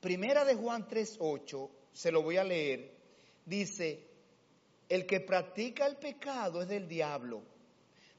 [0.00, 2.92] Primera de Juan 3.8, se lo voy a leer,
[3.44, 4.06] dice,
[4.88, 7.42] el que practica el pecado es del diablo,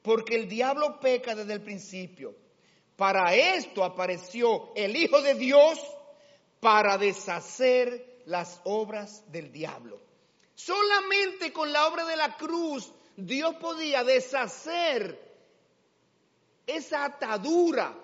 [0.02, 2.36] porque el diablo peca desde el principio.
[2.96, 5.80] Para esto apareció el Hijo de Dios
[6.60, 10.00] para deshacer las obras del diablo.
[10.56, 15.20] Solamente con la obra de la cruz Dios podía deshacer
[16.66, 17.98] esa atadura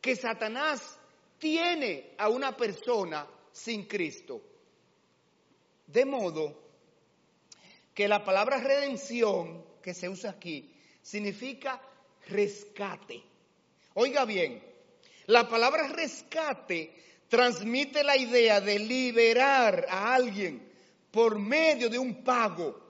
[0.00, 0.98] que Satanás
[1.38, 4.40] tiene a una persona sin Cristo.
[5.86, 6.66] De modo
[7.94, 11.80] que la palabra redención que se usa aquí significa
[12.28, 13.22] rescate.
[13.94, 14.62] Oiga bien,
[15.26, 16.92] la palabra rescate
[17.28, 20.66] transmite la idea de liberar a alguien
[21.10, 22.80] por medio de un pago.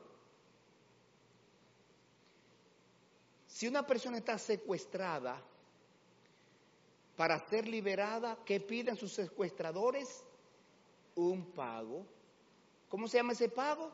[3.47, 5.43] Si una persona está secuestrada,
[7.17, 10.23] para ser liberada, ¿qué piden sus secuestradores?
[11.15, 12.07] Un pago.
[12.91, 13.91] ¿Cómo se llama ese pago?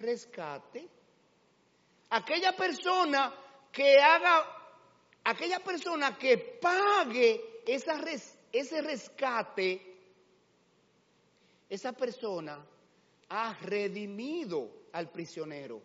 [0.00, 0.88] Rescate.
[2.08, 3.34] Aquella persona
[3.70, 4.46] que haga,
[5.24, 7.98] aquella persona que pague esa
[8.58, 9.80] ese rescate,
[11.68, 12.64] esa persona
[13.28, 15.82] ha redimido al prisionero.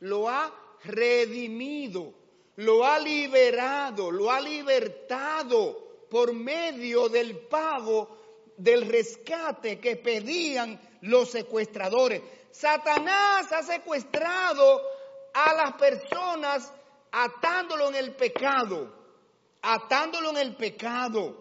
[0.00, 0.52] Lo ha
[0.84, 2.14] redimido
[2.58, 8.18] lo ha liberado, lo ha libertado por medio del pago
[8.56, 12.20] del rescate que pedían los secuestradores.
[12.50, 14.82] Satanás ha secuestrado
[15.34, 16.72] a las personas
[17.12, 18.92] atándolo en el pecado,
[19.62, 21.36] atándolo en el pecado.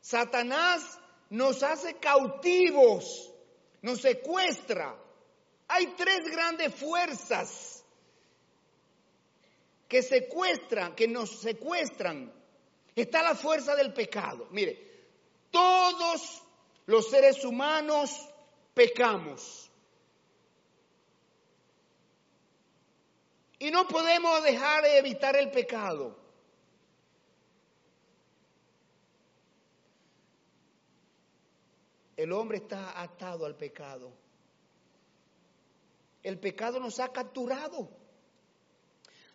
[0.00, 0.98] Satanás
[1.30, 3.32] nos hace cautivos,
[3.82, 4.96] nos secuestra.
[5.68, 7.84] Hay tres grandes fuerzas
[9.86, 12.32] que secuestran, que nos secuestran,
[12.94, 14.46] está la fuerza del pecado.
[14.50, 14.88] Mire,
[15.50, 16.42] todos
[16.86, 18.28] los seres humanos
[18.74, 19.70] pecamos.
[23.58, 26.16] Y no podemos dejar de evitar el pecado.
[32.18, 34.12] El hombre está atado al pecado.
[36.24, 37.88] El pecado nos ha capturado.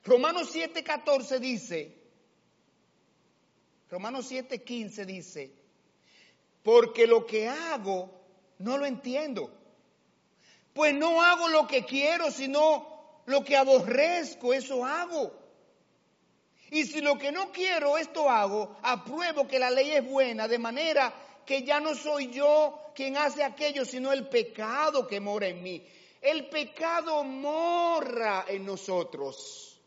[0.04, 1.98] Romanos 7:14 dice,
[3.90, 5.54] Romanos 7:15 dice,
[6.62, 8.10] porque lo que hago
[8.60, 9.50] no lo entiendo.
[10.74, 15.32] Pues no hago lo que quiero, sino lo que aborrezco, eso hago.
[16.70, 20.60] Y si lo que no quiero, esto hago, apruebo que la ley es buena, de
[20.60, 21.14] manera
[21.46, 25.86] que ya no soy yo quien hace aquello, sino el pecado que mora en mí.
[26.22, 29.80] El pecado mora en nosotros.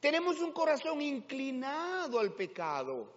[0.00, 3.12] Tenemos un corazón inclinado al pecado.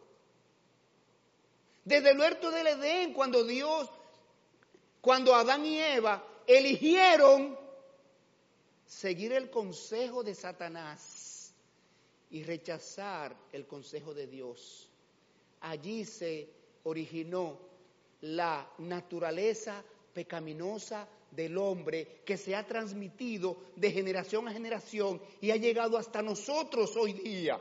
[1.85, 3.89] Desde el huerto del Edén, cuando Dios,
[5.01, 7.57] cuando Adán y Eva eligieron
[8.85, 11.53] seguir el consejo de Satanás
[12.29, 14.89] y rechazar el consejo de Dios,
[15.61, 16.49] allí se
[16.83, 17.57] originó
[18.21, 25.55] la naturaleza pecaminosa del hombre que se ha transmitido de generación a generación y ha
[25.55, 27.59] llegado hasta nosotros hoy día.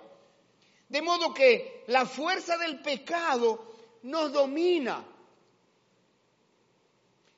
[0.89, 5.05] De modo que la fuerza del pecado nos domina.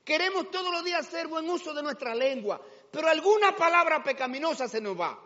[0.03, 2.61] Queremos todos los días hacer buen uso de nuestra lengua,
[2.91, 5.19] pero alguna palabra pecaminosa se nos va.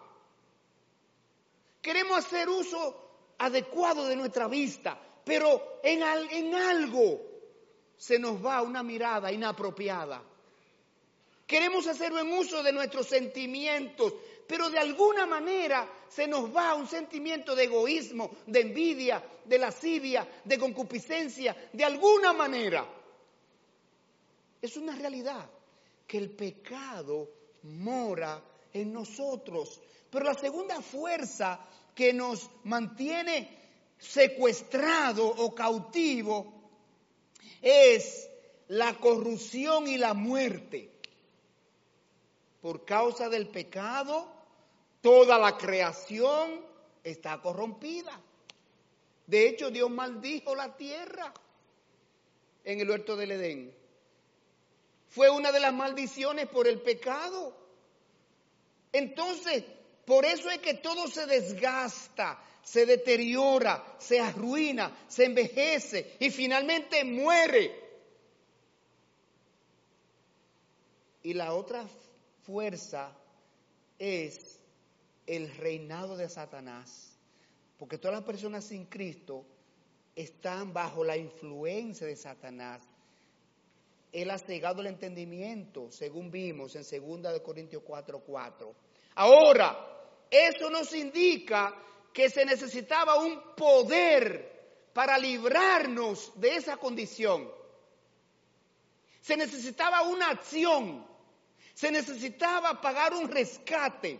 [1.81, 4.99] Queremos hacer uso adecuado de nuestra vista,
[5.29, 7.21] pero en, algo
[7.95, 10.23] se nos va una mirada inapropiada.
[11.45, 14.11] Queremos hacer buen uso de nuestros sentimientos,
[14.47, 20.27] pero de alguna manera se nos va un sentimiento de egoísmo, de envidia, de lascivia,
[20.43, 22.87] de concupiscencia, de alguna manera.
[24.59, 25.47] Es una realidad
[26.07, 27.29] que el pecado
[27.61, 29.79] mora en nosotros.
[30.09, 31.59] Pero la segunda fuerza
[31.93, 33.58] que nos mantiene
[33.99, 36.53] secuestrado o cautivo
[37.61, 38.29] es
[38.69, 40.91] la corrupción y la muerte
[42.61, 44.27] por causa del pecado,
[45.01, 46.65] toda la creación
[47.03, 48.19] está corrompida.
[49.27, 51.33] De hecho, Dios maldijo la tierra
[52.63, 53.73] en el huerto del Edén.
[55.07, 57.55] Fue una de las maldiciones por el pecado.
[58.91, 59.63] Entonces,
[60.09, 67.03] por eso es que todo se desgasta, se deteriora, se arruina, se envejece y finalmente
[67.03, 67.79] muere.
[71.21, 71.85] Y la otra
[72.41, 73.15] fuerza
[73.99, 74.59] es
[75.27, 77.15] el reinado de Satanás.
[77.77, 79.45] Porque todas las personas sin Cristo
[80.15, 82.81] están bajo la influencia de Satanás.
[84.11, 88.23] Él ha cegado el entendimiento, según vimos en 2 Corintios 4:4.
[88.25, 88.75] 4.
[89.15, 89.98] Ahora,
[90.29, 91.75] eso nos indica
[92.13, 97.49] que se necesitaba un poder para librarnos de esa condición.
[99.21, 101.09] Se necesitaba una acción
[101.79, 104.19] se necesitaba pagar un rescate.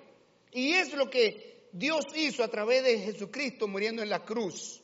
[0.54, 4.82] Y es lo que Dios hizo a través de Jesucristo muriendo en la cruz.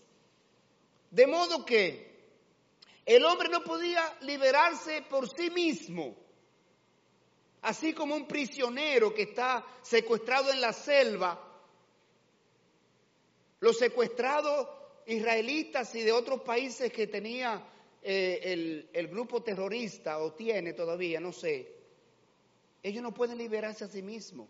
[1.09, 2.13] De modo que
[3.05, 6.17] el hombre no podía liberarse por sí mismo.
[7.66, 11.41] Así como un prisionero que está secuestrado en la selva,
[13.59, 14.70] los secuestrados
[15.07, 17.68] israelitas y de otros países que tenía
[18.03, 21.74] eh, el, el grupo terrorista o tiene todavía, no sé,
[22.84, 24.47] ellos no pueden liberarse a sí mismos.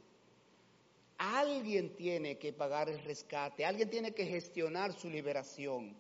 [1.18, 5.96] Alguien tiene que pagar el rescate, alguien tiene que gestionar su liberación.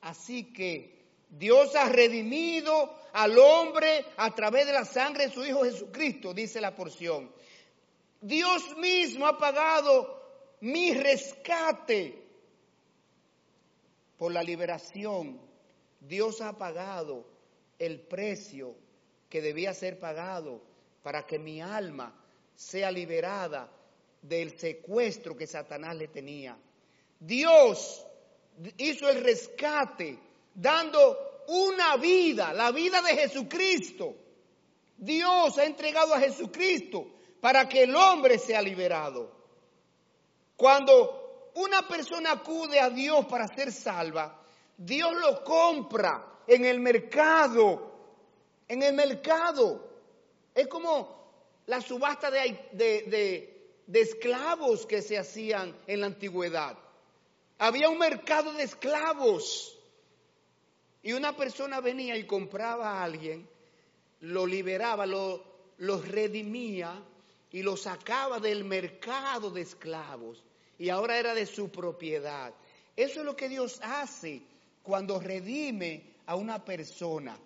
[0.00, 1.01] Así que
[1.32, 6.60] Dios ha redimido al hombre a través de la sangre de su Hijo Jesucristo, dice
[6.60, 7.32] la porción.
[8.20, 10.22] Dios mismo ha pagado
[10.60, 12.22] mi rescate
[14.18, 15.40] por la liberación.
[16.00, 17.26] Dios ha pagado
[17.78, 18.76] el precio
[19.30, 20.62] que debía ser pagado
[21.02, 22.14] para que mi alma
[22.54, 23.72] sea liberada
[24.20, 26.58] del secuestro que Satanás le tenía.
[27.18, 28.06] Dios
[28.76, 30.18] hizo el rescate
[30.54, 34.16] dando una vida, la vida de Jesucristo.
[34.96, 37.06] Dios ha entregado a Jesucristo
[37.40, 39.30] para que el hombre sea liberado.
[40.56, 44.40] Cuando una persona acude a Dios para ser salva,
[44.76, 47.92] Dios lo compra en el mercado,
[48.68, 49.88] en el mercado.
[50.54, 51.22] Es como
[51.66, 56.78] la subasta de, esclavos que se hacían en la antigüedad.
[57.58, 59.78] Había un mercado de esclavos
[61.02, 63.48] y una persona venía y compraba a alguien,
[64.20, 65.44] lo liberaba, lo,
[65.78, 67.02] lo redimía
[67.50, 70.42] y lo sacaba del mercado de esclavos
[70.78, 72.52] y ahora era de su propiedad.
[72.96, 74.42] Eso es lo que Dios hace
[74.82, 77.36] cuando redime a una persona.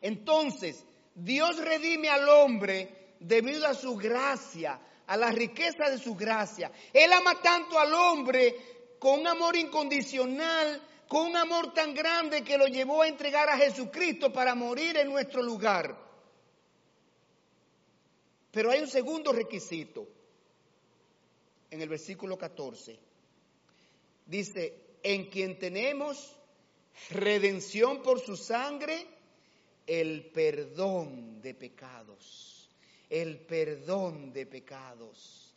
[0.00, 0.84] Entonces,
[1.14, 6.70] Dios redime al hombre debido a su gracia, a la riqueza de su gracia.
[6.92, 8.56] Él ama tanto al hombre
[8.98, 13.56] con un amor incondicional, con un amor tan grande que lo llevó a entregar a
[13.56, 15.96] Jesucristo para morir en nuestro lugar.
[18.50, 20.06] Pero hay un segundo requisito
[21.70, 22.98] en el versículo 14.
[24.26, 26.36] Dice, en quien tenemos
[27.10, 29.06] redención por su sangre,
[29.86, 32.70] el perdón de pecados,
[33.10, 35.52] el perdón de pecados.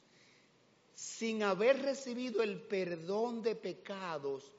[0.93, 4.52] Sin haber recibido el perdón de pecados,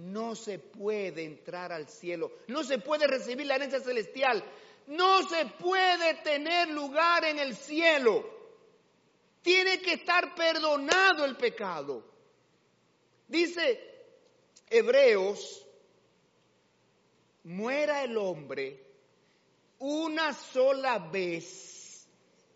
[0.00, 4.42] no se puede entrar al cielo, no se puede recibir la herencia celestial,
[4.86, 8.24] no se puede tener lugar en el cielo.
[9.42, 12.04] Tiene que estar perdonado el pecado.
[13.28, 13.80] Dice
[14.68, 15.66] Hebreos,
[17.44, 18.84] muera el hombre
[19.78, 22.06] una sola vez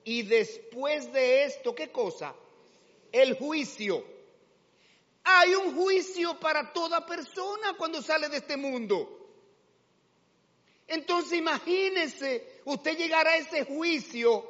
[0.02, 2.34] y después de esto, ¿qué cosa?
[3.12, 4.13] El juicio.
[5.24, 9.20] Hay un juicio para toda persona cuando sale de este mundo.
[10.86, 14.44] Entonces imagínese usted llegar a ese juicio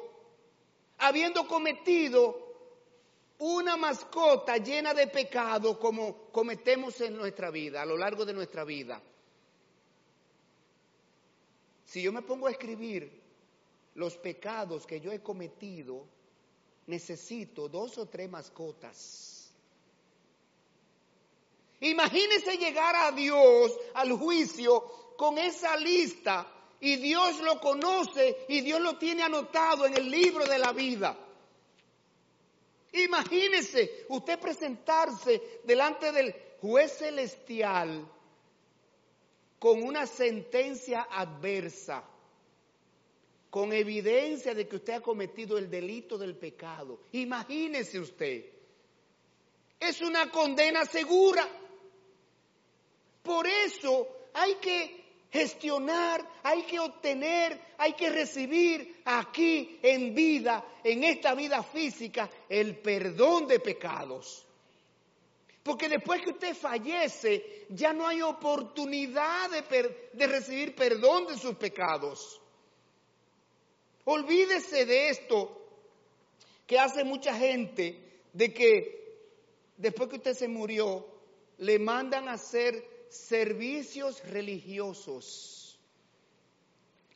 [0.97, 2.45] habiendo cometido
[3.37, 8.63] una mascota llena de pecado como cometemos en nuestra vida, a lo largo de nuestra
[8.63, 9.01] vida.
[11.85, 13.21] Si yo me pongo a escribir
[13.95, 16.05] los pecados que yo he cometido,
[16.87, 19.34] necesito dos o tres mascotas.
[21.81, 24.81] Imagínese llegar a Dios al juicio
[25.17, 26.47] con esa lista
[26.79, 31.17] y Dios lo conoce y Dios lo tiene anotado en el libro de la vida.
[32.93, 38.09] Imagínese usted presentarse delante del juez celestial
[39.59, 42.03] con una sentencia adversa,
[43.49, 46.99] con evidencia de que usted ha cometido el delito del pecado.
[47.13, 48.45] Imagínese usted.
[49.79, 51.47] Es una condena segura.
[53.25, 61.03] Por eso hay que gestionar, hay que obtener, hay que recibir aquí en vida, en
[61.03, 64.45] esta vida física, el perdón de pecados.
[65.63, 72.39] Porque después que usted fallece, ya no hay oportunidad de, recibir perdón de sus pecados.
[74.03, 75.67] Olvídese de esto
[76.67, 77.99] que hace mucha gente,
[78.31, 79.17] de que
[79.75, 81.07] después que usted se murió,
[81.57, 85.79] le mandan a hacer servicios religiosos.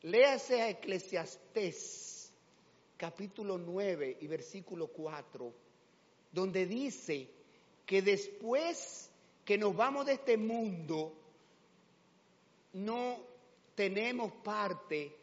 [0.01, 2.31] Léase a Eclesiastés
[2.97, 5.53] capítulo 9 y versículo 4,
[6.31, 7.29] donde dice
[7.85, 9.09] que después
[9.45, 11.13] que nos vamos de este mundo,
[12.73, 13.17] no
[13.75, 15.15] tenemos parte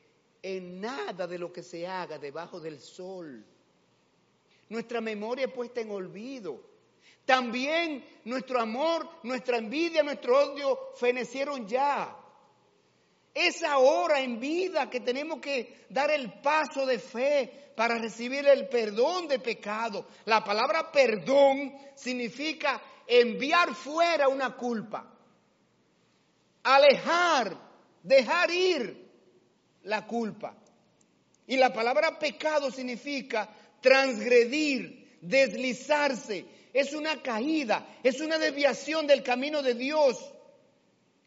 [0.43, 3.45] en nada de lo que se haga debajo del sol.
[4.69, 6.76] Nuestra memoria es puesta en olvido.
[7.25, 12.17] También nuestro amor, nuestra envidia, nuestro odio fenecieron ya.
[13.35, 18.69] Es ahora en vida que tenemos que dar el paso de fe para recibir el
[18.69, 20.07] perdón de pecado.
[20.25, 25.13] La palabra perdón significa enviar fuera una culpa,
[26.63, 27.57] alejar,
[28.03, 29.07] dejar ir
[29.83, 30.55] la culpa.
[31.47, 33.49] Y la palabra pecado significa
[33.81, 36.45] transgredir, deslizarse,
[36.77, 40.19] es una caída, es una desviación del camino de Dios.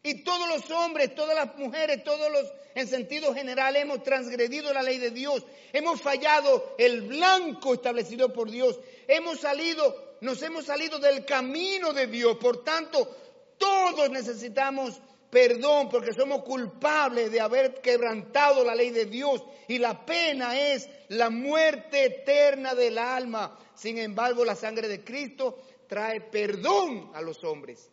[0.03, 2.45] Y todos los hombres, todas las mujeres, todos los,
[2.75, 5.43] en sentido general, hemos transgredido la ley de Dios.
[5.73, 8.79] Hemos fallado el blanco establecido por Dios.
[9.07, 12.37] Hemos salido, nos hemos salido del camino de Dios.
[12.37, 13.09] Por tanto,
[13.57, 19.43] todos necesitamos perdón porque somos culpables de haber quebrantado la ley de Dios.
[19.67, 23.57] Y la pena es la muerte eterna del alma.
[23.80, 25.57] Sin embargo, la sangre de Cristo
[25.88, 27.89] trae perdón a los hombres.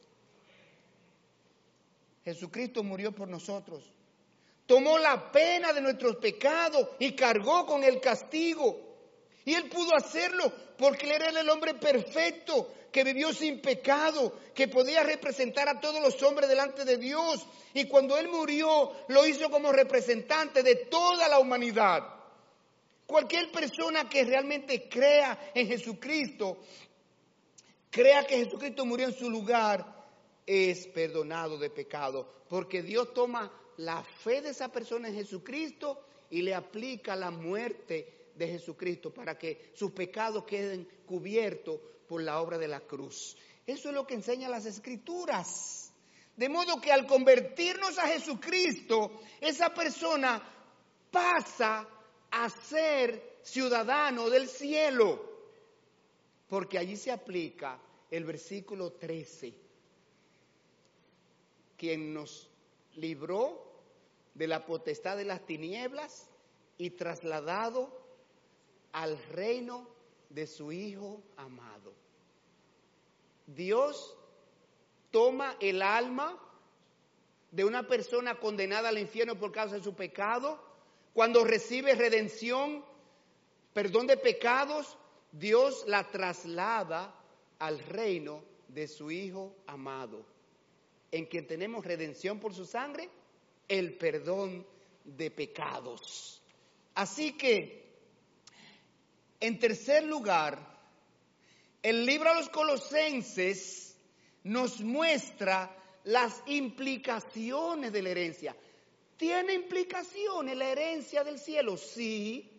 [2.24, 3.84] Jesucristo murió por nosotros.
[4.66, 8.80] Tomó la pena de nuestros pecados y cargó con el castigo.
[9.44, 14.66] Y él pudo hacerlo porque él era el hombre perfecto, que vivió sin pecado, que
[14.66, 17.46] podía representar a todos los hombres delante de Dios.
[17.74, 22.15] Y cuando él murió, lo hizo como representante de toda la humanidad.
[23.06, 26.58] Cualquier persona que realmente crea en Jesucristo,
[27.90, 29.94] crea que Jesucristo murió en su lugar,
[30.44, 36.42] es perdonado de pecado, porque Dios toma la fe de esa persona en Jesucristo y
[36.42, 42.58] le aplica la muerte de Jesucristo para que sus pecados queden cubiertos por la obra
[42.58, 43.36] de la cruz.
[43.66, 45.92] Eso es lo que enseñan las escrituras.
[46.36, 50.42] De modo que al convertirnos a Jesucristo, esa persona
[51.10, 51.88] pasa
[52.38, 55.22] a ser ciudadano del cielo,
[56.48, 57.80] porque allí se aplica
[58.10, 59.54] el versículo 13,
[61.78, 62.50] quien nos
[62.96, 63.64] libró
[64.34, 66.28] de la potestad de las tinieblas
[66.76, 67.90] y trasladado
[68.92, 69.88] al reino
[70.28, 71.94] de su Hijo amado.
[73.46, 74.14] Dios
[75.10, 76.38] toma el alma
[77.50, 80.65] de una persona condenada al infierno por causa de su pecado
[81.16, 82.84] cuando recibe redención,
[83.72, 84.98] perdón de pecados,
[85.32, 87.18] Dios la traslada
[87.58, 90.26] al reino de su Hijo amado,
[91.10, 93.08] en quien tenemos redención por su sangre,
[93.66, 94.66] el perdón
[95.04, 96.42] de pecados.
[96.94, 97.96] Así que,
[99.40, 100.58] en tercer lugar,
[101.82, 103.96] el libro a los colosenses
[104.44, 108.54] nos muestra las implicaciones de la herencia.
[109.16, 111.76] ¿Tiene implicaciones la herencia del cielo?
[111.76, 112.50] Sí.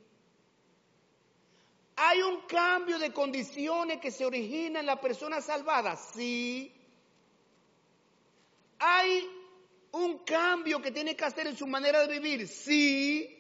[1.96, 5.96] ¿Hay un cambio de condiciones que se origina en la persona salvada?
[5.96, 6.72] Sí.
[8.80, 9.28] ¿Hay
[9.92, 12.48] un cambio que tiene que hacer en su manera de vivir?
[12.48, 13.34] Sí.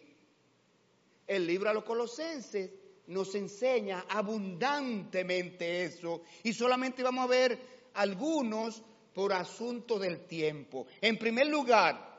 [1.25, 2.71] El libro a los colosenses
[3.07, 7.59] nos enseña abundantemente eso y solamente vamos a ver
[7.93, 8.81] algunos
[9.13, 10.87] por asunto del tiempo.
[11.01, 12.16] En primer lugar,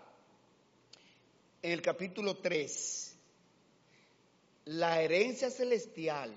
[1.62, 3.16] en el capítulo 3,
[4.66, 6.32] la herencia celestial,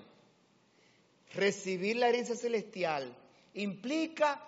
[1.34, 3.16] recibir la herencia celestial,
[3.54, 4.42] implica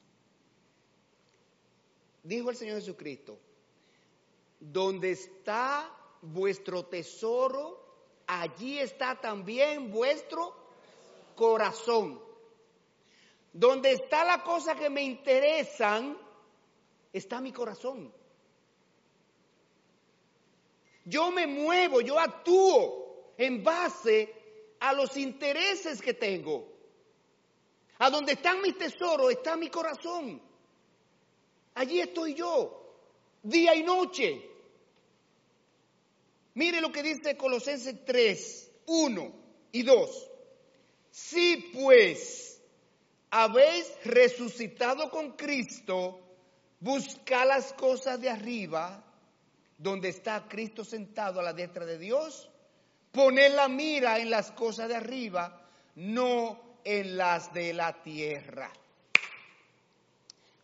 [2.22, 3.38] Dijo el Señor Jesucristo,
[4.60, 7.84] donde está vuestro tesoro,
[8.26, 10.54] allí está también vuestro
[11.34, 12.27] corazón.
[13.58, 16.16] Donde está la cosa que me interesan,
[17.12, 18.14] está mi corazón.
[21.04, 24.32] Yo me muevo, yo actúo en base
[24.78, 26.68] a los intereses que tengo.
[27.98, 30.40] A donde están mis tesoros está mi corazón.
[31.74, 32.94] Allí estoy yo,
[33.42, 34.48] día y noche.
[36.54, 39.32] Mire lo que dice Colosenses 3, 1
[39.72, 40.30] y 2.
[41.10, 42.47] Si pues
[43.30, 46.20] habéis resucitado con Cristo,
[46.80, 49.02] buscad las cosas de arriba,
[49.76, 52.50] donde está Cristo sentado a la diestra de Dios.
[53.12, 55.62] Poned la mira en las cosas de arriba,
[55.96, 58.70] no en las de la tierra.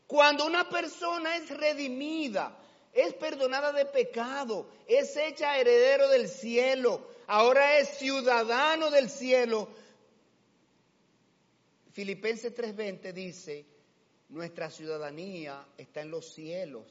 [0.07, 2.57] Cuando una persona es redimida,
[2.93, 9.69] es perdonada de pecado, es hecha heredero del cielo, ahora es ciudadano del cielo.
[11.95, 13.65] Filipenses 3:20 dice,
[14.31, 16.83] nuestra ciudadanía está en los cielos,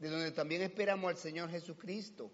[0.00, 2.28] de donde también esperamos al Señor Jesucristo,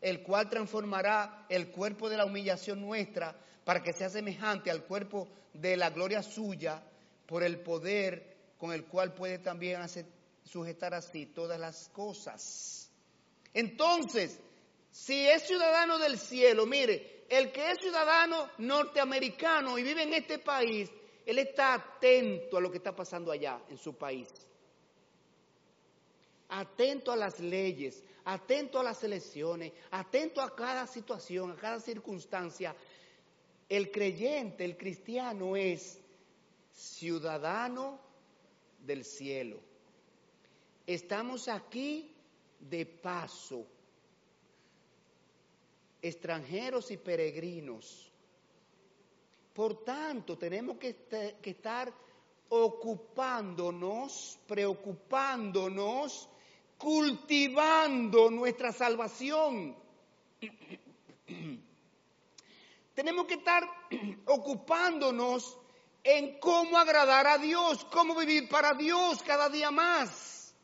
[0.00, 5.28] el cual transformará el cuerpo de la humillación nuestra para que sea semejante al cuerpo
[5.54, 6.82] de la gloria suya
[7.24, 10.06] por el poder con el cual puede también hacer
[10.42, 12.90] sujetar así todas las cosas.
[13.54, 14.40] Entonces,
[14.90, 20.40] si es ciudadano del cielo, mire, el que es ciudadano norteamericano y vive en este
[20.40, 20.90] país,
[21.24, 24.28] él está atento a lo que está pasando allá en su país.
[26.48, 32.74] Atento a las leyes, atento a las elecciones, atento a cada situación, a cada circunstancia.
[33.68, 36.00] El creyente, el cristiano es
[36.72, 38.00] ciudadano
[38.80, 39.60] del cielo.
[40.84, 42.12] Estamos aquí
[42.58, 43.64] de paso,
[46.02, 48.10] extranjeros y peregrinos.
[49.52, 50.96] Por tanto, tenemos que,
[51.42, 51.92] estar
[52.48, 56.28] ocupándonos, preocupándonos,
[56.78, 59.76] cultivando nuestra salvación.
[62.94, 63.68] tenemos que estar
[64.26, 65.58] ocupándonos
[66.02, 70.54] en cómo agradar a Dios, cómo vivir para Dios cada día más.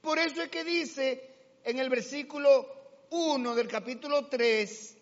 [0.00, 1.28] Por eso es que dice
[1.64, 2.77] en el versículo
[3.10, 4.96] 1 del capítulo 3,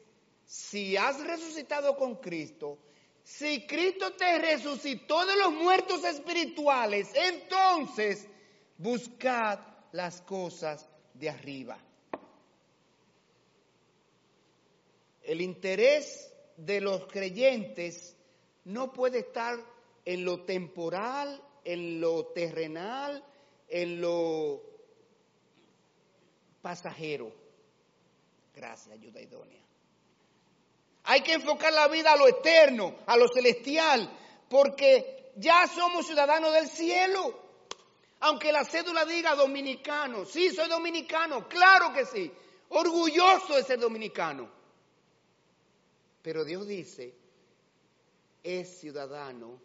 [0.44, 2.78] si has resucitado con Cristo,
[3.24, 8.28] si Cristo te resucitó de los muertos espirituales, entonces
[8.78, 9.58] buscad
[9.92, 11.78] las cosas de arriba.
[15.22, 18.16] El interés de los creyentes
[18.64, 19.58] no puede estar
[20.04, 23.24] en lo temporal, en lo terrenal,
[23.68, 24.62] en lo
[26.62, 27.45] pasajero.
[28.56, 29.62] Gracias, ayuda idónea.
[31.04, 34.10] Hay que enfocar la vida a lo eterno, a lo celestial,
[34.48, 37.44] porque ya somos ciudadanos del cielo.
[38.18, 42.32] Aunque la cédula diga dominicano, sí, soy dominicano, claro que sí,
[42.70, 44.50] orgulloso de ser dominicano.
[46.22, 47.14] Pero Dios dice,
[48.42, 49.60] es ciudadano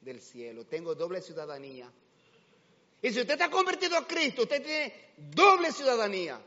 [0.00, 1.92] del cielo, tengo doble ciudadanía
[3.02, 6.40] y si usted está convertido a Cristo, usted tiene doble ciudadanía.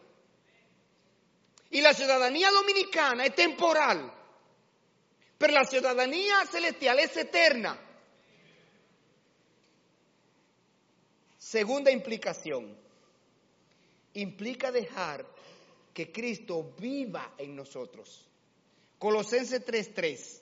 [1.71, 4.11] Y la ciudadanía dominicana es temporal,
[5.37, 7.79] pero la ciudadanía celestial es eterna.
[11.37, 12.75] Segunda implicación,
[14.13, 15.25] implica dejar
[15.93, 18.27] que Cristo viva en nosotros.
[18.97, 20.41] Colosenses 3:3,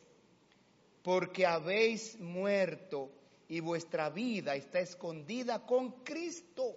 [1.04, 3.12] porque habéis muerto
[3.48, 6.76] y vuestra vida está escondida con Cristo.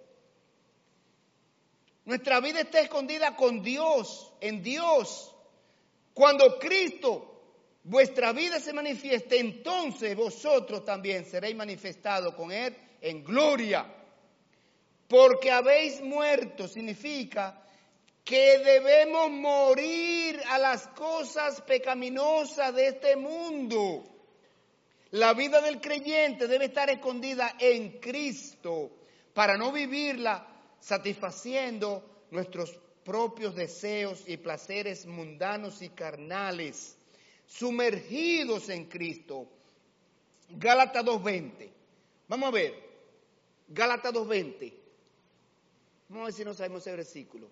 [2.05, 5.35] Nuestra vida está escondida con Dios, en Dios.
[6.13, 7.41] Cuando Cristo,
[7.83, 13.85] vuestra vida se manifieste, entonces vosotros también seréis manifestados con Él en gloria.
[15.07, 17.61] Porque habéis muerto significa
[18.23, 24.05] que debemos morir a las cosas pecaminosas de este mundo.
[25.11, 28.89] La vida del creyente debe estar escondida en Cristo
[29.33, 30.47] para no vivirla
[30.81, 36.97] satisfaciendo nuestros propios deseos y placeres mundanos y carnales,
[37.47, 39.47] sumergidos en Cristo.
[40.49, 41.69] Gálatas 2.20.
[42.27, 42.91] Vamos a ver.
[43.69, 44.73] Gálatas 2.20.
[46.09, 47.47] Vamos a ver si no sabemos ese versículo.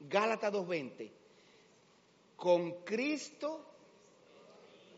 [0.00, 1.10] Gálatas 2.20.
[2.36, 3.64] Con Cristo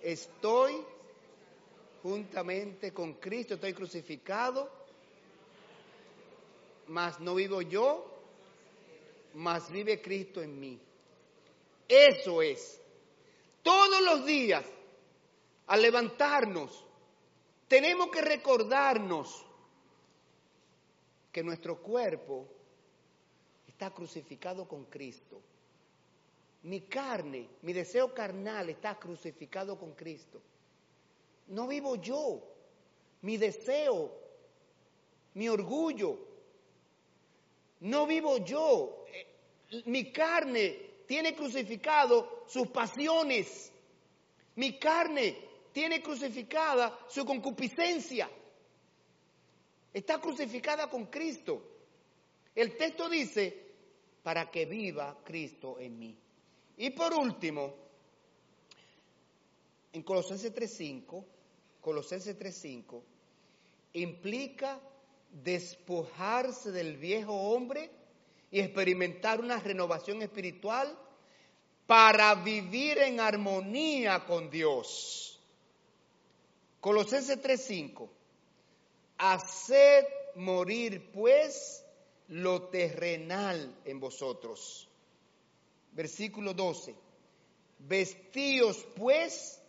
[0.02, 0.74] estoy
[2.02, 4.70] juntamente con Cristo, estoy crucificado,
[6.88, 8.04] mas no vivo yo,
[9.34, 10.80] mas vive Cristo en mí.
[11.88, 12.80] Eso es.
[13.62, 14.64] Todos los días,
[15.66, 16.84] al levantarnos,
[17.68, 19.44] tenemos que recordarnos
[21.32, 22.48] que nuestro cuerpo
[23.66, 25.40] está crucificado con Cristo.
[26.62, 30.40] Mi carne, mi deseo carnal está crucificado con Cristo.
[31.48, 32.42] No vivo yo,
[33.22, 34.12] mi deseo,
[35.34, 36.18] mi orgullo.
[37.80, 39.04] No vivo yo.
[39.12, 43.72] Eh, mi carne tiene crucificado sus pasiones.
[44.56, 45.36] Mi carne
[45.72, 48.30] tiene crucificada su concupiscencia.
[49.92, 51.62] Está crucificada con Cristo.
[52.54, 53.66] El texto dice,
[54.22, 56.16] para que viva Cristo en mí.
[56.78, 57.74] Y por último,
[59.92, 61.24] en Colosenses 3.5,
[61.80, 63.02] Colosenses 3.5,
[63.94, 64.80] implica
[65.30, 67.90] despojarse del viejo hombre
[68.50, 70.96] y experimentar una renovación espiritual
[71.86, 75.40] para vivir en armonía con Dios.
[76.80, 78.08] Colosenses 3:5.
[79.18, 80.04] Haced
[80.36, 81.84] morir pues
[82.28, 84.88] lo terrenal en vosotros.
[85.92, 86.94] Versículo 12.
[87.78, 89.60] Vestíos pues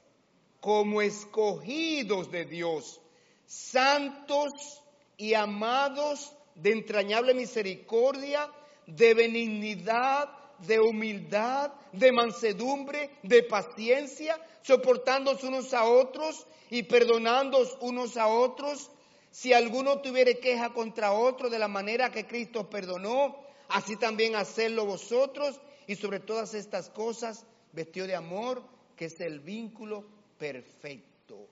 [0.59, 2.99] como escogidos de Dios,
[3.45, 4.81] santos
[5.17, 8.49] y amados de entrañable misericordia,
[8.85, 18.17] de benignidad, de humildad, de mansedumbre, de paciencia, soportándose unos a otros y perdonándoos unos
[18.17, 18.91] a otros.
[19.31, 23.37] Si alguno tuviere queja contra otro de la manera que Cristo perdonó,
[23.69, 25.59] así también hacedlo vosotros.
[25.85, 28.61] Y sobre todas estas cosas, vestido de amor,
[28.95, 30.05] que es el vínculo
[30.37, 31.47] perfecto.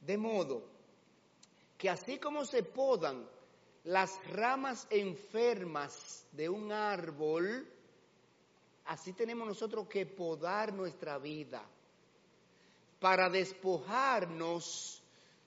[0.00, 0.77] De modo
[1.78, 3.26] que así como se podan
[3.84, 7.66] las ramas enfermas de un árbol,
[8.86, 11.64] así tenemos nosotros que podar nuestra vida
[12.98, 15.02] para despojarnos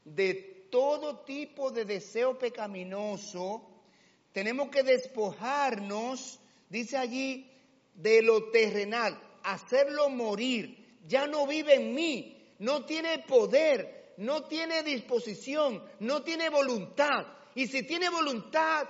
[0.06, 3.62] de todo tipo de deseo pecaminoso.
[4.32, 7.52] Tenemos que despojarnos, dice allí,
[7.94, 10.98] de lo terrenal, hacerlo morir.
[11.08, 17.26] Ya no vive en mí, no tiene poder, no tiene disposición, no tiene voluntad.
[17.56, 18.88] Y si tiene voluntad,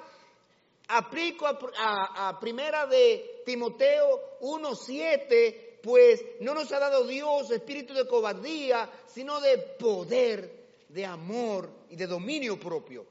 [0.87, 8.89] aplico a, primera de Timoteo 1.7, pues no nos ha dado Dios espíritu de cobardía,
[9.07, 13.05] sino de poder, de amor y de dominio propio.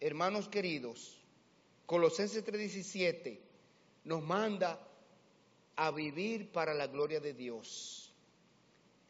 [0.00, 1.18] Hermanos queridos,
[1.86, 3.38] Colosenses 3:17
[4.04, 4.80] nos manda
[5.76, 8.03] a vivir para la gloria de Dios.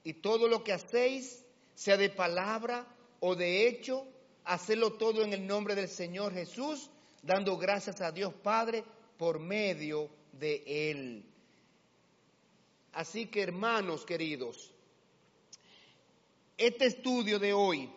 [0.04, 1.44] Y todo lo que hacéis,
[1.74, 2.86] sea de palabra
[3.20, 4.06] o de hecho,
[4.44, 6.90] hacerlo todo en el nombre del Señor Jesús,
[7.22, 8.84] dando gracias a Dios Padre
[9.16, 11.24] por medio de Él.
[12.92, 14.72] Así que hermanos queridos,
[16.56, 17.90] este estudio de hoy,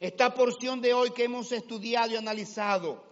[0.00, 3.04] esta porción de hoy que hemos estudiado y analizado,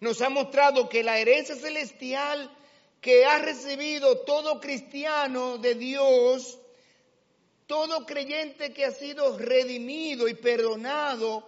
[0.00, 2.54] nos ha mostrado que la herencia celestial
[3.00, 6.58] que ha recibido todo cristiano de Dios
[7.68, 11.44] todo creyente que ha sido redimido y perdonado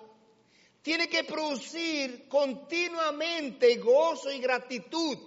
[0.83, 5.19] tiene que producir continuamente gozo y gratitud.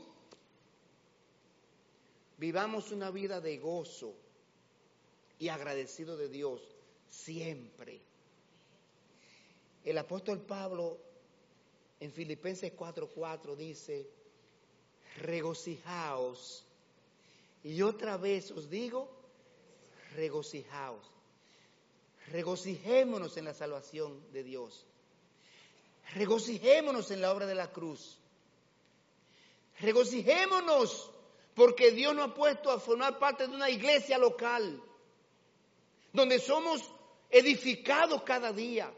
[2.38, 4.14] Vivamos una vida de gozo
[5.40, 6.62] y agradecido de Dios
[7.10, 8.00] siempre.
[9.84, 11.00] El apóstol Pablo
[12.00, 14.08] en Filipenses 4:4 dice,
[15.18, 16.64] regocijaos.
[17.64, 19.10] Y otra vez os digo,
[20.16, 21.10] regocijaos.
[22.28, 24.86] Regocijémonos en la salvación de Dios.
[26.14, 28.18] Regocijémonos en la obra de la cruz.
[29.80, 31.10] Regocijémonos
[31.56, 34.82] porque Dios nos ha puesto a formar parte de una iglesia local,
[36.12, 36.82] donde somos
[37.30, 38.92] edificados cada día,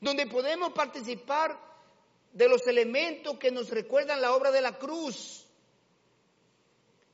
[0.00, 1.58] donde podemos participar
[2.32, 5.46] de los elementos que nos recuerdan la obra de la cruz.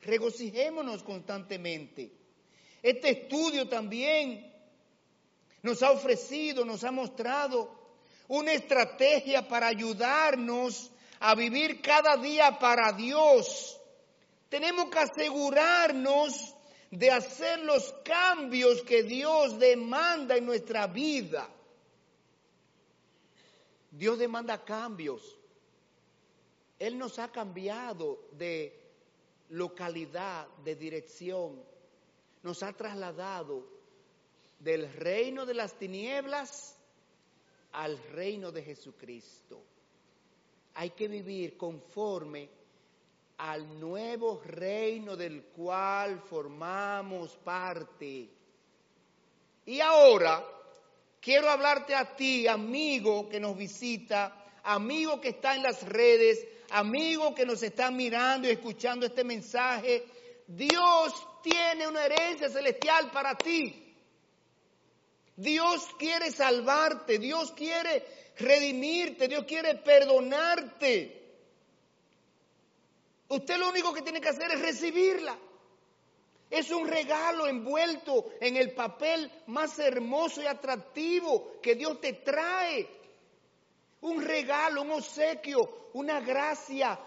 [0.02, 2.12] Regocijémonos constantemente.
[2.82, 4.52] Este estudio también
[5.62, 7.76] nos ha ofrecido, nos ha mostrado
[8.28, 13.80] una estrategia para ayudarnos a vivir cada día para Dios.
[14.48, 16.54] Tenemos que asegurarnos
[16.90, 21.48] de hacer los cambios que Dios demanda en nuestra vida.
[23.90, 25.38] Dios demanda cambios.
[26.78, 28.78] Él nos ha cambiado de
[29.48, 31.62] localidad, de dirección.
[32.42, 33.66] Nos ha trasladado
[34.60, 36.76] del reino de las tinieblas
[37.72, 39.62] al reino de Jesucristo.
[40.74, 42.48] Hay que vivir conforme
[43.38, 48.28] al nuevo reino del cual formamos parte.
[49.66, 50.44] Y ahora
[51.20, 57.34] quiero hablarte a ti, amigo que nos visita, amigo que está en las redes, amigo
[57.34, 60.04] que nos está mirando y escuchando este mensaje.
[60.46, 61.12] Dios
[61.42, 63.84] tiene una herencia celestial para ti.
[65.36, 68.04] Dios quiere salvarte, Dios quiere
[68.38, 71.14] redimirte, Dios quiere perdonarte.
[73.28, 75.38] Usted lo único que tiene que hacer es recibirla.
[76.50, 82.88] Es un regalo envuelto en el papel más hermoso y atractivo que Dios te trae.
[84.00, 86.98] Un regalo, un obsequio, una gracia.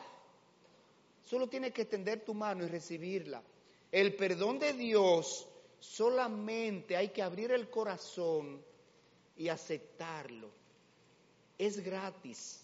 [1.26, 3.42] Solo tienes que extender tu mano y recibirla.
[3.92, 5.48] El perdón de Dios
[5.80, 8.64] solamente hay que abrir el corazón
[9.36, 10.50] y aceptarlo.
[11.58, 12.64] Es gratis.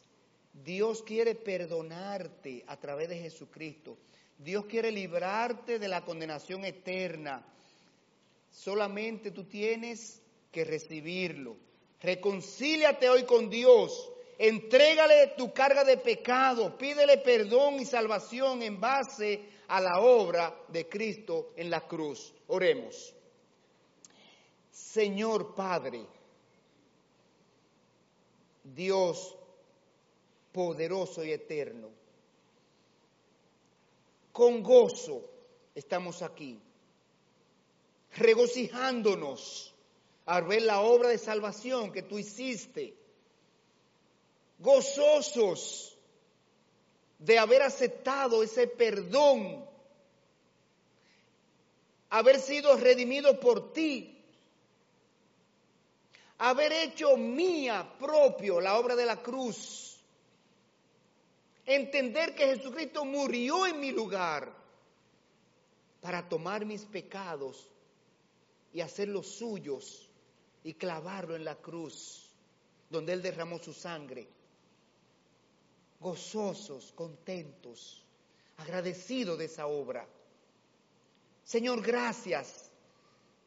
[0.54, 3.98] Dios quiere perdonarte a través de Jesucristo.
[4.38, 7.46] Dios quiere librarte de la condenación eterna.
[8.52, 10.22] Solamente tú tienes
[10.52, 11.58] que recibirlo.
[12.02, 14.12] Reconcíliate hoy con Dios.
[14.38, 16.78] Entrégale tu carga de pecado.
[16.78, 22.34] Pídele perdón y salvación en base a la obra de Cristo en la cruz.
[22.48, 23.14] Oremos.
[24.72, 26.06] Señor Padre,
[28.64, 29.36] Dios
[30.52, 31.90] poderoso y eterno,
[34.38, 35.28] con gozo
[35.74, 36.62] estamos aquí,
[38.18, 39.74] regocijándonos
[40.28, 42.96] al ver la obra de salvación que tú hiciste,
[44.60, 45.98] gozosos
[47.18, 49.68] de haber aceptado ese perdón,
[52.12, 54.24] haber sido redimido por ti,
[56.38, 59.87] haber hecho mía propio la obra de la cruz,
[61.68, 64.52] entender que Jesucristo murió en mi lugar
[66.02, 67.70] para tomar mis pecados
[68.74, 70.10] y hacerlos suyos
[70.64, 72.32] y clavarlo en la cruz
[72.90, 74.28] donde Él derramó su sangre
[76.00, 78.04] gozosos, contentos,
[78.58, 80.08] agradecidos de esa obra.
[81.44, 82.70] Señor, gracias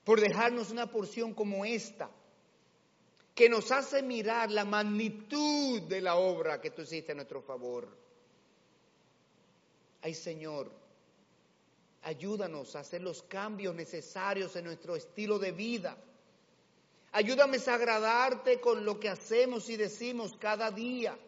[0.04, 2.10] por dejarnos una porción como esta,
[3.34, 7.88] que nos hace mirar la magnitud de la obra que tú hiciste a nuestro favor.
[10.02, 10.70] Ay, Señor,
[12.02, 15.96] ayúdanos a hacer los cambios necesarios en nuestro estilo de vida.
[17.12, 21.18] Ayúdame a agradarte con lo que hacemos y decimos cada día.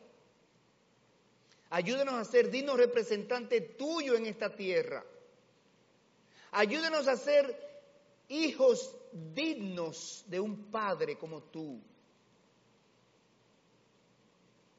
[1.71, 5.05] Ayúdenos a ser dignos representantes tuyos en esta tierra.
[6.53, 7.59] Ayúdenos a ser
[8.29, 11.81] hijos dignos de un Padre como tú.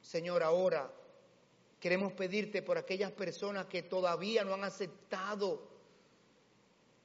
[0.02, 0.92] Señor, ahora
[1.84, 5.68] queremos pedirte por aquellas personas que todavía no han aceptado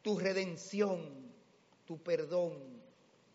[0.02, 1.32] tu redención,
[1.84, 2.78] tu perdón.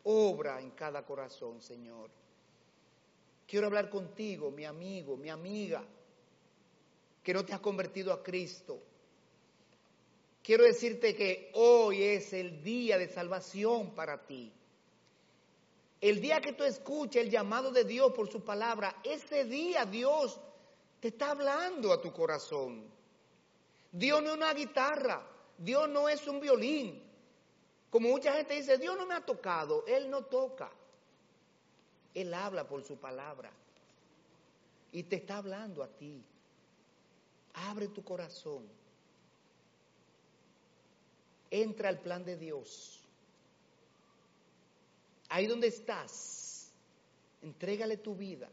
[0.05, 2.09] Obra en cada corazón, Señor.
[3.45, 5.83] Quiero hablar contigo, mi amigo, mi amiga
[7.21, 8.81] que no te has convertido a Cristo.
[10.41, 14.49] Quiero decirte que hoy es el día de salvación para ti.
[15.99, 20.39] El día que tú escuches el llamado de Dios por su palabra, ese día Dios
[21.03, 22.81] te está hablando a tu corazón.
[23.91, 25.21] Dios no es una guitarra,
[25.57, 27.03] Dios no es un violín.
[27.89, 30.71] Como mucha gente dice, Dios no me ha tocado, Él no toca.
[32.13, 33.51] Él habla por su palabra.
[34.93, 36.23] Y te está hablando a ti.
[37.53, 38.65] Abre tu corazón.
[41.51, 43.03] Entra al plan de Dios.
[45.27, 46.71] Ahí donde estás,
[47.41, 48.47] entrégale tu vida.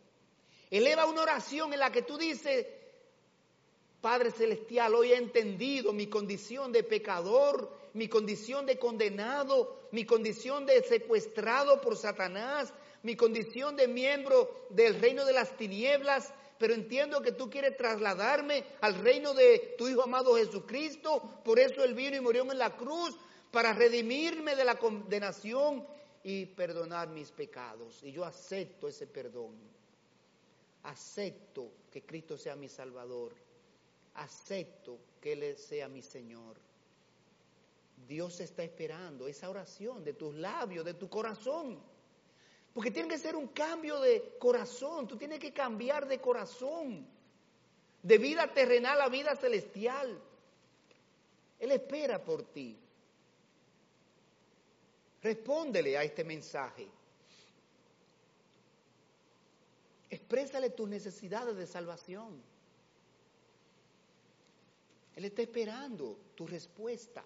[0.71, 2.67] Eleva una oración en la que tú dices,
[4.01, 10.65] Padre Celestial, hoy he entendido mi condición de pecador, mi condición de condenado, mi condición
[10.65, 17.21] de secuestrado por Satanás, mi condición de miembro del reino de las tinieblas, pero entiendo
[17.21, 21.41] que tú quieres trasladarme al reino de tu Hijo amado Jesucristo.
[21.45, 23.17] Por eso Él vino y murió en la cruz
[23.51, 25.87] para redimirme de la condenación
[26.23, 28.03] y perdonar mis pecados.
[28.03, 29.80] Y yo acepto ese perdón.
[30.83, 33.35] Acepto que Cristo sea mi Salvador.
[34.15, 36.57] Acepto que Él sea mi Señor.
[38.07, 41.79] Dios está esperando esa oración de tus labios, de tu corazón.
[42.73, 45.07] Porque tiene que ser un cambio de corazón.
[45.07, 47.07] Tú tienes que cambiar de corazón.
[48.03, 50.21] De vida terrenal a vida celestial.
[51.59, 52.79] Él espera por ti.
[55.23, 56.89] Respóndele a este mensaje.
[60.11, 62.43] Exprésale tus necesidades de salvación.
[65.15, 67.25] Él está esperando tu respuesta.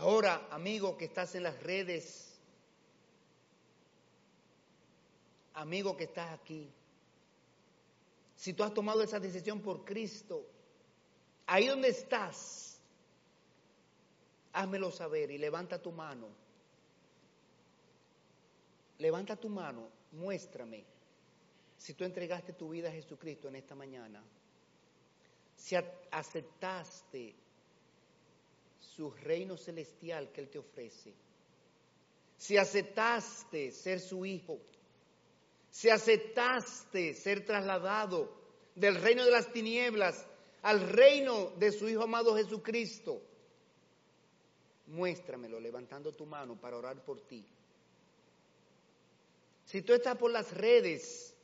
[0.00, 2.38] Ahora, amigo que estás en las redes,
[5.54, 6.70] amigo que estás aquí,
[8.34, 10.46] si tú has tomado esa decisión por Cristo,
[11.46, 12.80] ahí donde estás,
[14.52, 16.28] házmelo saber y levanta tu mano.
[18.98, 20.84] Levanta tu mano, muéstrame
[21.76, 24.22] si tú entregaste tu vida a Jesucristo en esta mañana,
[25.56, 25.76] si
[26.10, 27.34] aceptaste
[28.80, 31.14] su reino celestial que Él te ofrece.
[32.36, 34.58] Si aceptaste ser su hijo,
[35.70, 38.34] si aceptaste ser trasladado
[38.74, 40.26] del reino de las tinieblas
[40.62, 43.22] al reino de su Hijo amado Jesucristo,
[44.86, 47.46] muéstramelo levantando tu mano para orar por ti.
[49.64, 51.34] Si tú estás por las redes,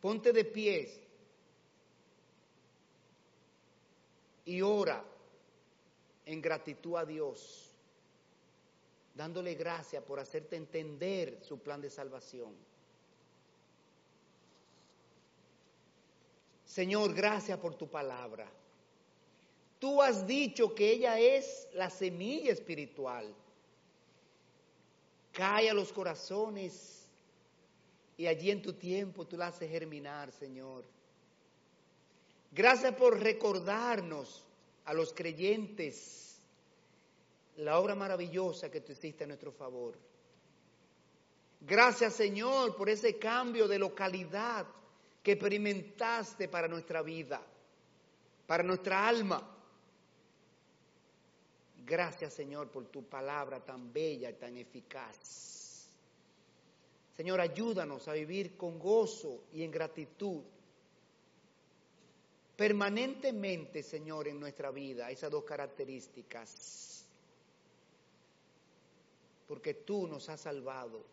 [0.00, 1.00] ponte de pies
[4.44, 5.04] y ora
[6.26, 7.70] en gratitud a Dios,
[9.14, 12.52] dándole gracias por hacerte entender su plan de salvación.
[16.64, 18.50] Señor, gracias por tu palabra.
[19.78, 23.32] Tú has dicho que ella es la semilla espiritual.
[25.32, 27.08] Cae a los corazones
[28.16, 30.84] y allí en tu tiempo tú la haces germinar, Señor.
[32.50, 34.45] Gracias por recordarnos
[34.86, 36.40] a los creyentes
[37.58, 39.96] la obra maravillosa que tú hiciste a nuestro favor.
[41.60, 44.66] Gracias Señor por ese cambio de localidad
[45.22, 47.42] que experimentaste para nuestra vida,
[48.46, 49.42] para nuestra alma.
[51.84, 55.88] Gracias Señor por tu palabra tan bella y tan eficaz.
[57.16, 60.42] Señor, ayúdanos a vivir con gozo y en gratitud
[62.56, 67.06] permanentemente, Señor, en nuestra vida, esas dos características.
[69.46, 71.04] Porque tú nos has salvado,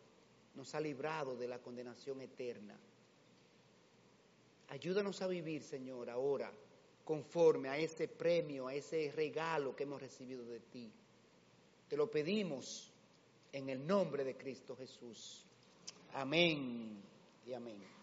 [0.56, 2.76] nos has librado de la condenación eterna.
[4.70, 6.52] Ayúdanos a vivir, Señor, ahora
[7.04, 10.92] conforme a ese premio, a ese regalo que hemos recibido de ti.
[11.90, 12.92] Te lo pedimos
[13.52, 15.44] en el nombre de Cristo Jesús.
[16.14, 17.02] Amén
[17.46, 18.03] y amén.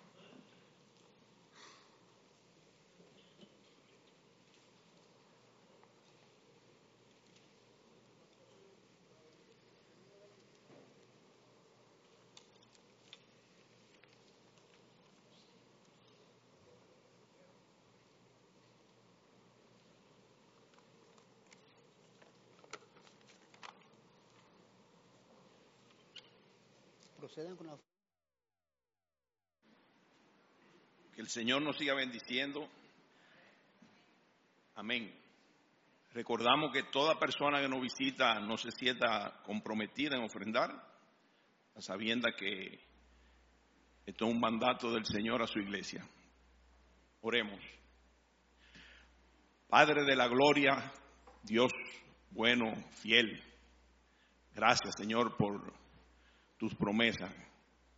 [31.15, 32.69] Que el Señor nos siga bendiciendo.
[34.75, 35.15] Amén.
[36.13, 40.71] Recordamos que toda persona que nos visita no se sienta comprometida en ofrendar,
[41.79, 42.81] sabiendo que
[44.07, 46.05] esto es un mandato del Señor a su iglesia.
[47.21, 47.61] Oremos.
[49.69, 50.93] Padre de la gloria,
[51.45, 51.71] Dios
[52.31, 53.41] bueno, fiel.
[54.53, 55.73] Gracias, Señor, por
[56.61, 57.35] tus promesas.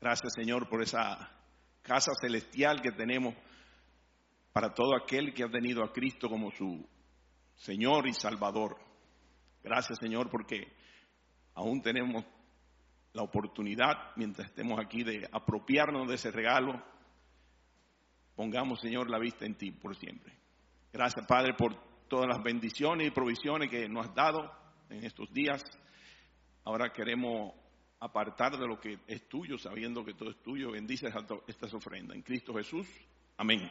[0.01, 1.29] Gracias Señor por esa
[1.83, 3.35] casa celestial que tenemos
[4.53, 6.89] para todo aquel que ha tenido a Cristo como su
[7.57, 8.79] Señor y Salvador.
[9.65, 10.73] Gracias Señor porque
[11.55, 12.25] aún tenemos
[13.15, 16.81] la oportunidad, mientras estemos aquí, de apropiarnos de ese regalo.
[18.37, 20.33] Pongamos Señor la vista en ti por siempre.
[20.93, 21.75] Gracias Padre por
[22.07, 24.53] todas las bendiciones y provisiones que nos has dado
[24.89, 25.65] en estos días.
[26.65, 27.55] Ahora queremos
[28.03, 30.73] apartar de lo que es tuyo, sabiendo que todo es tuyo.
[30.73, 31.13] Bendice
[31.47, 32.17] estas ofrendas.
[32.17, 32.87] En Cristo Jesús.
[33.37, 33.71] Amén.